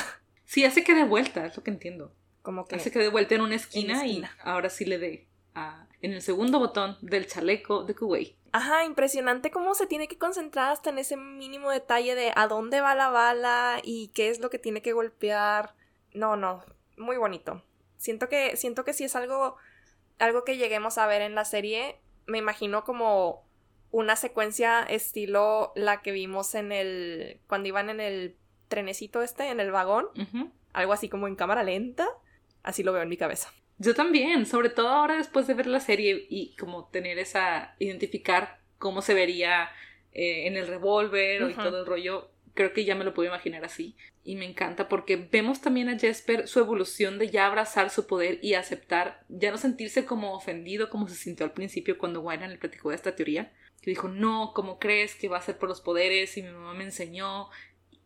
[0.44, 2.12] Sí, hace que de vuelta, es lo que entiendo.
[2.42, 2.76] Como que...
[2.76, 6.22] Hace que de vuelta en una esquina, y ahora sí le dé a en el
[6.22, 8.36] segundo botón del chaleco de Kuwait.
[8.52, 12.80] Ajá, impresionante cómo se tiene que concentrar hasta en ese mínimo detalle de a dónde
[12.80, 15.74] va la bala y qué es lo que tiene que golpear.
[16.12, 16.64] No, no,
[16.96, 17.62] muy bonito.
[17.96, 19.56] Siento que siento que sí es algo
[20.18, 22.00] algo que lleguemos a ver en la serie.
[22.26, 23.44] Me imagino como
[23.92, 28.36] una secuencia estilo la que vimos en el cuando iban en el
[28.68, 30.08] trenecito este, en el vagón.
[30.72, 32.08] Algo así como en cámara lenta.
[32.62, 33.50] Así lo veo en mi cabeza.
[33.80, 38.60] Yo también, sobre todo ahora después de ver la serie y como tener esa, identificar
[38.76, 39.70] cómo se vería
[40.12, 43.64] eh, en el revólver y todo el rollo, creo que ya me lo puedo imaginar
[43.64, 43.96] así.
[44.22, 48.38] Y me encanta porque vemos también a Jesper su evolución de ya abrazar su poder
[48.42, 52.58] y aceptar, ya no sentirse como ofendido como se sintió al principio cuando Wyran le
[52.58, 53.50] platicó de esta teoría.
[53.80, 56.36] Que dijo, no, ¿cómo crees que va a ser por los poderes?
[56.36, 57.48] Y mi mamá me enseñó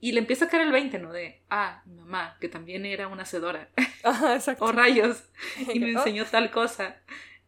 [0.04, 1.14] y le empieza a caer el 20, ¿no?
[1.14, 3.70] De, ah, mi mamá, que también era una hacedora.
[4.04, 4.62] Ajá, exacto.
[4.66, 5.24] o rayos.
[5.72, 7.00] Y me enseñó tal cosa.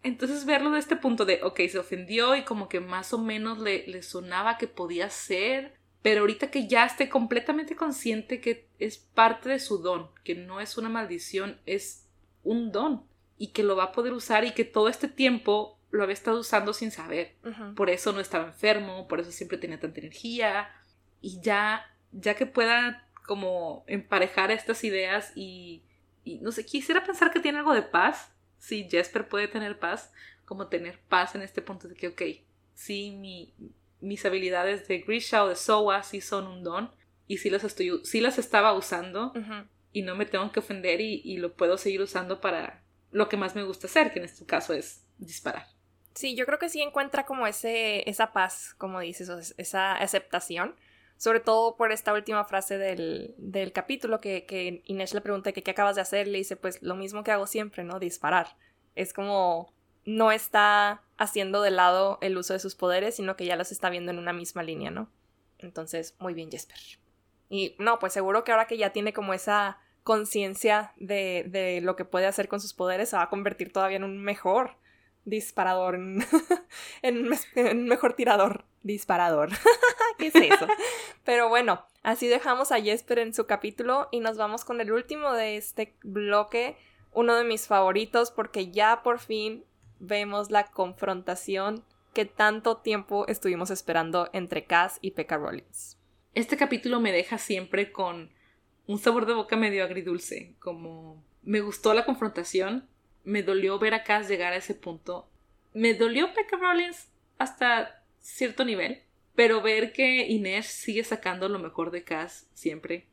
[0.03, 3.59] Entonces verlo de este punto de, ok, se ofendió y como que más o menos
[3.59, 8.97] le, le sonaba que podía ser, pero ahorita que ya esté completamente consciente que es
[8.97, 12.07] parte de su don, que no es una maldición, es
[12.42, 13.05] un don
[13.37, 16.40] y que lo va a poder usar y que todo este tiempo lo había estado
[16.40, 17.35] usando sin saber.
[17.77, 20.71] Por eso no estaba enfermo, por eso siempre tenía tanta energía
[21.21, 25.83] y ya ya que pueda como emparejar estas ideas y,
[26.25, 30.12] y, no sé, quisiera pensar que tiene algo de paz, si Jesper puede tener paz,
[30.45, 32.23] como tener paz en este punto de que, ok,
[32.75, 33.53] sí, mi,
[34.01, 36.90] mis habilidades de Grisha o de Soa sí son un don
[37.27, 39.33] y sí las, estoy, sí las estaba usando
[39.92, 43.37] y no me tengo que ofender y, y lo puedo seguir usando para lo que
[43.37, 45.66] más me gusta hacer, que en este caso es disparar.
[46.14, 50.77] Sí, yo creo que sí encuentra como ese, esa paz, como dices, esa aceptación
[51.17, 55.71] Sobre todo por esta última frase del, del capítulo que, que, Inés le pregunta qué
[55.71, 57.99] acabas de hacer, le dice pues lo mismo que hago siempre, ¿no?
[57.99, 58.57] Disparar.
[58.95, 59.73] Es como
[60.05, 63.91] no está haciendo de lado el uso de sus poderes, sino que ya los está
[63.91, 65.11] viendo en una misma línea, ¿no?
[65.59, 66.79] Entonces, muy bien, Jesper.
[67.49, 71.97] Y no, pues seguro que ahora que ya tiene como esa conciencia de, de, lo
[71.97, 74.77] que puede hacer con sus poderes, se va a convertir todavía en un mejor
[75.27, 75.97] disparador,
[77.03, 77.29] en,
[77.87, 79.51] mejor tirador disparador.
[80.19, 80.67] ¿Qué es eso?
[81.25, 85.35] Pero bueno, así dejamos a Jesper en su capítulo y nos vamos con el último
[85.35, 86.79] de este bloque,
[87.12, 89.65] uno de mis favoritos porque ya por fin
[89.99, 91.85] vemos la confrontación
[92.15, 95.99] que tanto tiempo estuvimos esperando entre Cass y Pekka Rollins.
[96.33, 98.31] Este capítulo me deja siempre con
[98.87, 102.89] un sabor de boca medio agridulce, como me gustó la confrontación,
[103.27, 105.29] me dolió ver a Cass llegar a ese punto,
[105.75, 107.09] me dolió Pekka Rollins
[107.39, 109.03] hasta cierto nivel,
[109.35, 113.07] pero ver que Inés sigue sacando lo mejor de Cass siempre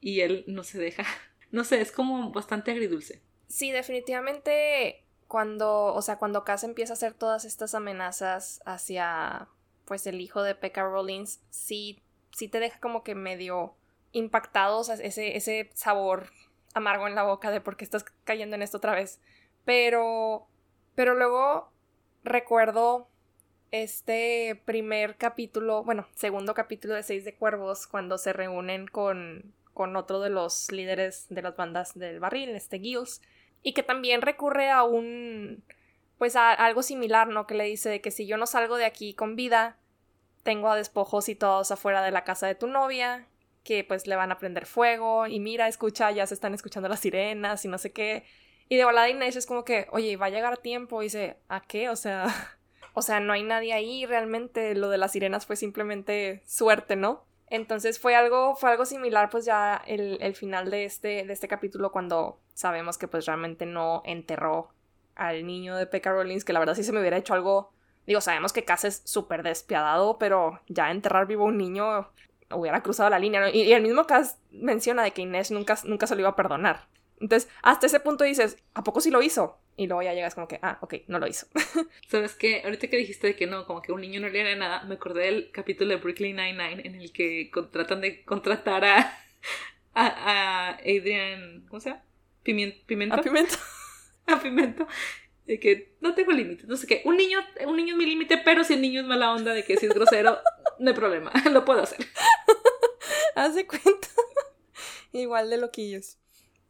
[0.00, 1.04] y él no se deja,
[1.50, 3.22] no sé, es como bastante agridulce.
[3.46, 9.48] Sí, definitivamente cuando, o sea, cuando Cass empieza a hacer todas estas amenazas hacia,
[9.86, 13.74] pues, el hijo de Pekka Rollins, sí, sí te deja como que medio
[14.12, 16.30] impactado, o sea, ese, ese sabor
[16.74, 19.20] amargo en la boca de por qué estás cayendo en esto otra vez.
[19.64, 20.46] Pero,
[20.94, 21.70] pero luego
[22.24, 23.08] recuerdo
[23.70, 29.96] este primer capítulo, bueno, segundo capítulo de Seis de Cuervos, cuando se reúnen con, con
[29.96, 33.22] otro de los líderes de las bandas del barril, este Gills,
[33.62, 35.64] y que también recurre a un,
[36.18, 37.46] pues a algo similar, ¿no?
[37.46, 39.78] Que le dice de que si yo no salgo de aquí con vida,
[40.42, 43.26] tengo a despojos y todos afuera de la casa de tu novia,
[43.64, 47.00] que pues le van a prender fuego, y mira, escucha, ya se están escuchando las
[47.00, 48.24] sirenas y no sé qué.
[48.72, 51.60] Y de volada Inés es como que, oye, va a llegar tiempo, y dice, ¿a
[51.60, 51.90] qué?
[51.90, 52.24] O sea,
[52.94, 57.22] o sea, no hay nadie ahí, realmente lo de las sirenas fue simplemente suerte, ¿no?
[57.50, 61.48] Entonces fue algo, fue algo similar, pues ya el, el final de este, de este
[61.48, 64.70] capítulo cuando sabemos que pues realmente no enterró
[65.16, 67.74] al niño de Pekka Rollins, que la verdad sí se me hubiera hecho algo.
[68.06, 72.08] Digo, sabemos que Cass es súper despiadado, pero ya enterrar vivo a un niño
[72.50, 73.48] hubiera cruzado la línea, ¿no?
[73.48, 76.36] y, y, el mismo Cass menciona de que Inés nunca, nunca se lo iba a
[76.36, 76.88] perdonar.
[77.22, 79.60] Entonces, hasta ese punto dices, ¿a poco sí lo hizo?
[79.76, 81.46] Y luego ya llegas como que, ah, ok, no lo hizo.
[82.08, 82.62] ¿Sabes qué?
[82.64, 84.96] Ahorita que dijiste de que no, como que un niño no le haría nada, me
[84.96, 89.16] acordé del capítulo de Brooklyn Nine-Nine en el que tratan de contratar a,
[89.94, 92.04] a, Adrian, ¿cómo se llama?
[92.42, 93.14] ¿Pimiento?
[93.14, 93.56] A Pimento.
[94.26, 94.88] a Pimento.
[95.46, 97.02] De que no tengo límites, no sé qué.
[97.04, 99.64] Un niño, un niño es mi límite, pero si el niño es mala onda de
[99.64, 100.38] que si es grosero,
[100.80, 102.04] no hay problema, lo puedo hacer.
[103.36, 104.08] Haz cuenta.
[105.12, 106.18] Igual de loquillos.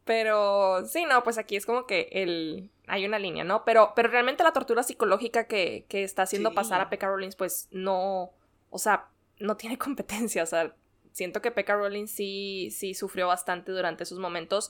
[0.05, 2.71] Pero sí, no, pues aquí es como que el...
[2.87, 3.63] hay una línea, ¿no?
[3.63, 7.69] Pero, pero realmente la tortura psicológica que, que está haciendo pasar a Pekka Rollins, pues
[7.71, 8.31] no,
[8.69, 9.07] o sea,
[9.39, 10.75] no tiene competencia, o sea,
[11.11, 14.69] siento que Pekka Rollins sí, sí sufrió bastante durante esos momentos,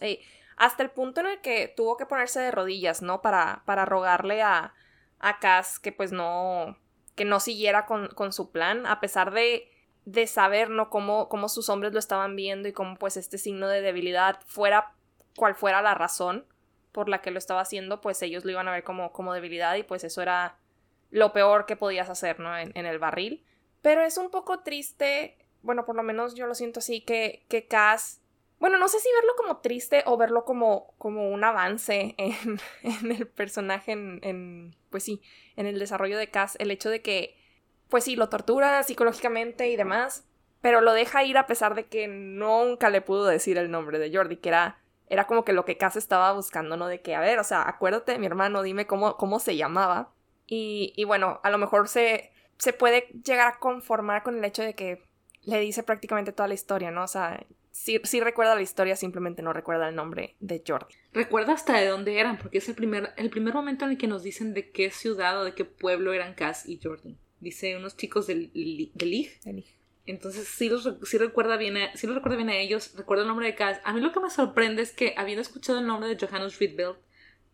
[0.56, 3.22] hasta el punto en el que tuvo que ponerse de rodillas, ¿no?
[3.22, 4.74] Para, para rogarle a,
[5.20, 6.78] a Cass que pues no,
[7.16, 9.68] que no siguiera con, con su plan, a pesar de
[10.06, 10.90] de saber, ¿no?
[10.90, 14.94] Cómo, cómo sus hombres lo estaban viendo y cómo pues este signo de debilidad fuera
[15.36, 16.46] cual fuera la razón
[16.92, 19.76] por la que lo estaba haciendo, pues ellos lo iban a ver como, como debilidad
[19.76, 20.58] y pues eso era
[21.10, 22.58] lo peor que podías hacer, ¿no?
[22.58, 23.44] En, el barril.
[23.82, 27.68] Pero es un poco triste, bueno, por lo menos yo lo siento así, que, que
[27.68, 28.22] Cass,
[28.60, 33.12] bueno, no sé si verlo como triste o verlo como, como un avance en, en
[33.12, 35.22] el personaje, en, en, pues sí,
[35.56, 37.38] en el desarrollo de Cass, el hecho de que,
[37.90, 40.26] pues sí, lo tortura psicológicamente y demás,
[40.62, 44.16] pero lo deja ir a pesar de que nunca le pudo decir el nombre de
[44.16, 44.83] Jordi, que era
[45.14, 46.88] era como que lo que Cass estaba buscando, ¿no?
[46.88, 50.12] De que, a ver, o sea, acuérdate mi hermano, dime cómo, cómo se llamaba.
[50.48, 54.64] Y, y bueno, a lo mejor se, se puede llegar a conformar con el hecho
[54.64, 55.04] de que
[55.44, 57.04] le dice prácticamente toda la historia, ¿no?
[57.04, 60.96] O sea, sí, sí, recuerda la historia, simplemente no recuerda el nombre de Jordi.
[61.12, 64.08] Recuerda hasta de dónde eran, porque es el primer, el primer momento en el que
[64.08, 67.18] nos dicen de qué ciudad o de qué pueblo eran Cass y Jordi.
[67.40, 68.52] Dice unos chicos del.
[70.06, 73.48] Entonces sí, los, sí, recuerda bien a, sí recuerda bien a ellos, recuerda el nombre
[73.48, 73.80] de Cass.
[73.86, 76.98] A mí lo que me sorprende es que, habiendo escuchado el nombre de Johannes Rietveld,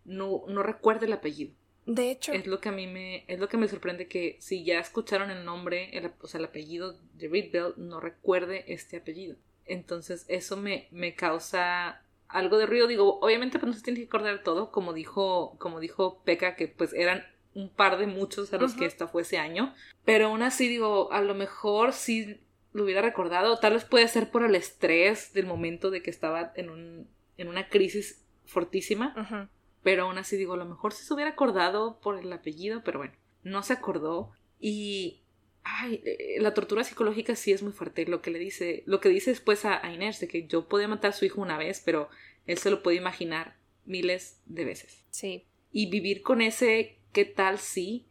[0.06, 1.54] no, no recuerda el apellido.
[1.86, 2.34] De hecho.
[2.34, 5.32] Es lo que a mí me, es lo que me sorprende que si ya escucharon
[5.32, 9.36] el nombre, el, o sea, el apellido de Rietveld, no recuerde este apellido.
[9.66, 12.88] Entonces eso me, me causa algo de ruido.
[12.88, 16.68] Digo, obviamente pues no se tiene que acordar todo, como dijo, como dijo Pekka, que
[16.68, 17.24] pues eran
[17.54, 19.74] un par de muchos a los que esta fue ese año.
[20.06, 22.40] Pero aún así digo, a lo mejor sí
[22.74, 23.58] lo hubiera recordado.
[23.58, 27.48] Tal vez puede ser por el estrés del momento de que estaba en, un, en
[27.48, 29.50] una crisis fortísima.
[29.84, 33.00] Pero aún así digo, a lo mejor sí se hubiera acordado por el apellido, pero
[33.00, 34.32] bueno, no se acordó.
[34.60, 35.22] Y
[35.64, 38.06] Ay, eh, la tortura psicológica sí es muy fuerte.
[38.06, 40.88] Lo que le dice, lo que dice después a, a Inés, de que yo podía
[40.88, 42.10] matar a su hijo una vez, pero
[42.48, 45.06] él se lo puede imaginar miles de veces.
[45.12, 45.46] Sí.
[45.72, 48.06] Y vivir con ese qué tal sí.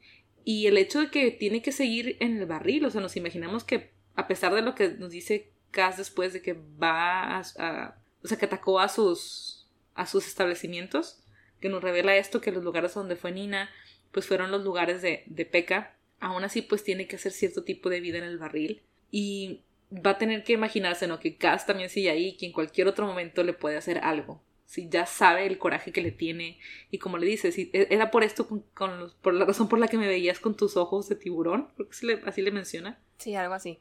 [0.44, 3.64] Y el hecho de que tiene que seguir en el barril, o sea, nos imaginamos
[3.64, 7.98] que a pesar de lo que nos dice Cass después de que va a, a-
[8.22, 11.18] o sea, que atacó a sus a sus establecimientos,
[11.60, 13.68] que nos revela esto que los lugares donde fue Nina,
[14.12, 15.94] pues fueron los lugares de, de Peca.
[16.20, 18.80] Aún así, pues tiene que hacer cierto tipo de vida en el barril.
[19.10, 21.18] Y va a tener que imaginarse, ¿no?
[21.18, 24.40] Que Cass también sigue ahí, que en cualquier otro momento le puede hacer algo.
[24.70, 26.58] Si ya sabe el coraje que le tiene.
[26.90, 29.66] Y como le dice, si e- era por esto, con, con los- por la razón
[29.66, 32.50] por la que me veías con tus ojos de tiburón, creo que le- así le
[32.50, 33.00] menciona.
[33.16, 33.80] Sí, algo así.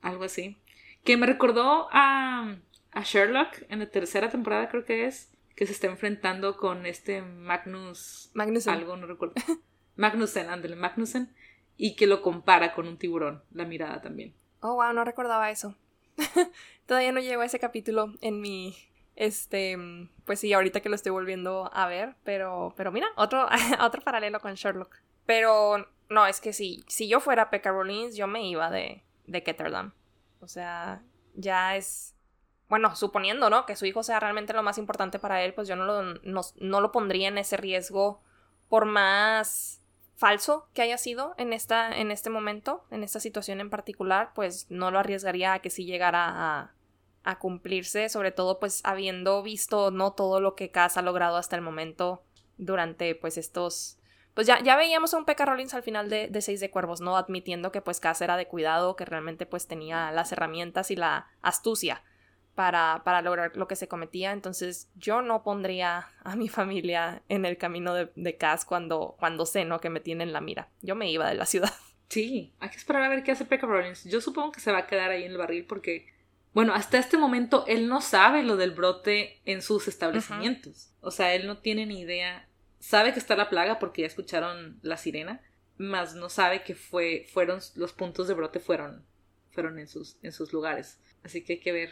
[0.00, 0.56] Algo así.
[1.02, 2.56] Que me recordó a,
[2.92, 5.28] a Sherlock en la tercera temporada, creo que es.
[5.56, 8.30] Que se está enfrentando con este Magnus.
[8.34, 8.72] Magnussen.
[8.74, 9.34] Algo, no recuerdo.
[9.96, 11.34] Magnussen, ándale, Magnussen.
[11.76, 13.42] Y que lo compara con un tiburón.
[13.52, 14.34] La mirada también.
[14.60, 15.76] Oh, wow, no recordaba eso.
[16.86, 18.76] Todavía no llegó a ese capítulo en mi.
[19.16, 19.76] Este.
[19.76, 22.16] mm, Pues sí, ahorita que lo estoy volviendo a ver.
[22.24, 22.74] Pero.
[22.76, 23.46] Pero mira, otro,
[23.80, 24.96] otro paralelo con Sherlock.
[25.26, 25.88] Pero.
[26.08, 29.92] No, es que si, si yo fuera Pekka Rollins, yo me iba de, de Ketterdam.
[30.40, 31.02] O sea,
[31.34, 32.14] ya es.
[32.68, 33.66] Bueno, suponiendo, ¿no?
[33.66, 36.40] Que su hijo sea realmente lo más importante para él, pues yo no lo, no,
[36.58, 38.22] no lo pondría en ese riesgo
[38.68, 39.82] por más
[40.16, 44.70] falso que haya sido en, esta, en este momento, en esta situación en particular, pues
[44.70, 46.72] no lo arriesgaría a que sí llegara a,
[47.24, 51.56] a cumplirse, sobre todo pues habiendo visto no todo lo que Cass ha logrado hasta
[51.56, 52.24] el momento
[52.56, 53.98] durante pues estos...
[54.34, 57.02] Pues ya, ya veíamos a un Pekka Rollins al final de, de Seis de Cuervos,
[57.02, 57.16] ¿no?
[57.16, 61.26] Admitiendo que pues Cass era de cuidado, que realmente pues tenía las herramientas y la
[61.42, 62.02] astucia
[62.54, 64.32] para, para lograr lo que se cometía.
[64.32, 69.44] Entonces yo no pondría a mi familia en el camino de, de Cass cuando, cuando
[69.44, 69.80] sé, ¿no?
[69.80, 70.70] Que me tienen la mira.
[70.80, 71.72] Yo me iba de la ciudad.
[72.08, 74.04] Sí, hay que esperar a ver qué hace Pekka Rollins.
[74.04, 76.06] Yo supongo que se va a quedar ahí en el barril porque,
[76.54, 80.92] bueno, hasta este momento él no sabe lo del brote en sus establecimientos.
[81.00, 82.48] O sea, él no tiene ni idea.
[82.78, 85.40] Sabe que está la plaga porque ya escucharon la sirena,
[85.78, 89.06] mas no sabe que fue, fueron, los puntos de brote fueron,
[89.50, 91.00] fueron en sus, en sus lugares.
[91.24, 91.90] Así que hay que ver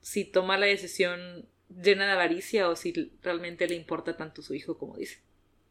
[0.00, 4.78] si toma la decisión llena de avaricia o si realmente le importa tanto su hijo
[4.78, 5.22] como dice.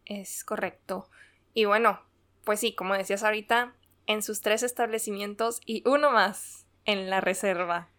[0.06, 1.10] Es correcto.
[1.54, 2.02] Y bueno,
[2.46, 3.76] pues sí, como decías ahorita,
[4.08, 7.91] en sus tres establecimientos y uno más en la reserva.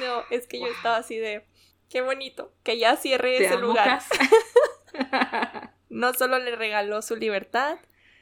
[0.00, 1.44] No, es que yo estaba así de,
[1.88, 4.00] qué bonito, que ya cierre ese amo, lugar.
[5.88, 7.78] No solo le regaló su libertad,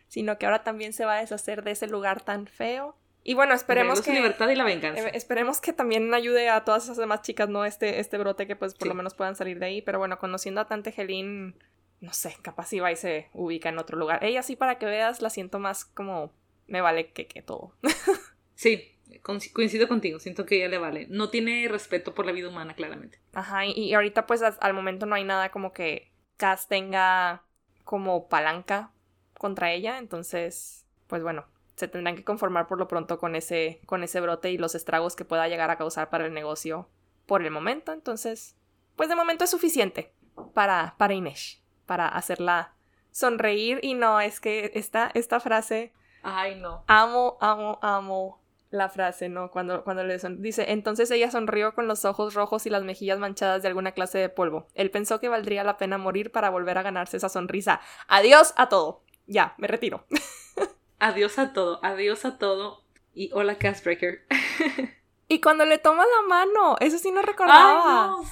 [0.08, 2.96] sino que ahora también se va a deshacer de ese lugar tan feo.
[3.24, 4.12] Y bueno, esperemos su que...
[4.12, 5.08] libertad y la venganza.
[5.08, 7.64] Eh, Esperemos que también ayude a todas esas demás chicas, ¿no?
[7.64, 8.88] Este, este brote que pues por Sí.
[8.88, 9.82] lo menos puedan salir de ahí.
[9.82, 11.54] Pero bueno, conociendo a Tante Helene,
[12.00, 14.22] no sé, capaz si va y se ubica en otro lugar.
[14.22, 16.32] Ella sí, para que veas, la siento más como
[16.66, 17.74] me vale que, que todo.
[18.56, 21.06] Sí, coincido contigo, siento que ella le vale.
[21.08, 23.20] No tiene respeto por la vida humana, claramente.
[23.32, 27.42] Ajá, y, ahorita pues al momento no hay nada como que Cass tenga
[27.84, 28.92] como palanca
[29.38, 29.98] contra ella.
[29.98, 31.46] Entonces, pues bueno,
[31.76, 35.16] se tendrán que conformar por lo pronto con ese, con ese brote y los estragos
[35.16, 36.88] que pueda llegar a causar para el negocio
[37.26, 37.92] por el momento.
[37.92, 38.56] Entonces,
[38.96, 40.12] pues de momento es suficiente
[40.54, 42.74] para, para Inés, para hacerla
[43.10, 43.80] sonreír.
[43.82, 45.92] Y no, es que esta, esta frase,
[46.22, 46.84] Ay, no.
[46.86, 48.43] amo, amo, amo
[48.74, 49.50] la frase, ¿no?
[49.50, 50.42] Cuando, cuando le son...
[50.42, 54.18] dice, entonces ella sonrió con los ojos rojos y las mejillas manchadas de alguna clase
[54.18, 54.66] de polvo.
[54.74, 57.80] Él pensó que valdría la pena morir para volver a ganarse esa sonrisa.
[58.08, 59.02] Adiós a todo.
[59.26, 60.04] Ya, me retiro.
[60.98, 62.82] Adiós a todo, adiós a todo.
[63.14, 64.26] Y hola, Castbreaker.
[65.26, 68.04] Y cuando le toma la mano, eso sí no recordaba.
[68.04, 68.24] Ay, no.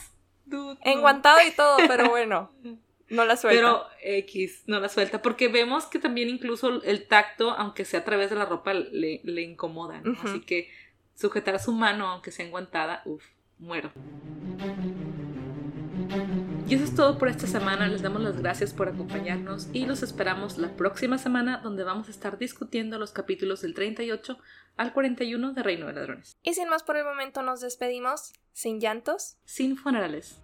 [0.45, 0.81] Dude, no.
[0.83, 2.51] Enguantado y todo, pero bueno,
[3.13, 3.61] no la suelta.
[3.61, 5.23] Pero X, no la suelta.
[5.23, 9.21] Porque vemos que también incluso el tacto, aunque sea a través de la ropa, le,
[9.23, 10.03] le incomoda.
[10.25, 10.71] Así que
[11.15, 13.25] sujetar su mano, aunque sea enguantada, uff,
[13.59, 13.93] muero.
[16.69, 17.87] Y eso es todo por esta semana.
[17.87, 22.11] Les damos las gracias por acompañarnos y los esperamos la próxima semana donde vamos a
[22.11, 24.39] estar discutiendo los capítulos del 38
[24.77, 26.37] al 41 de Reino de Ladrones.
[26.43, 30.42] Y sin más por el momento nos despedimos, sin llantos, Sin funerales.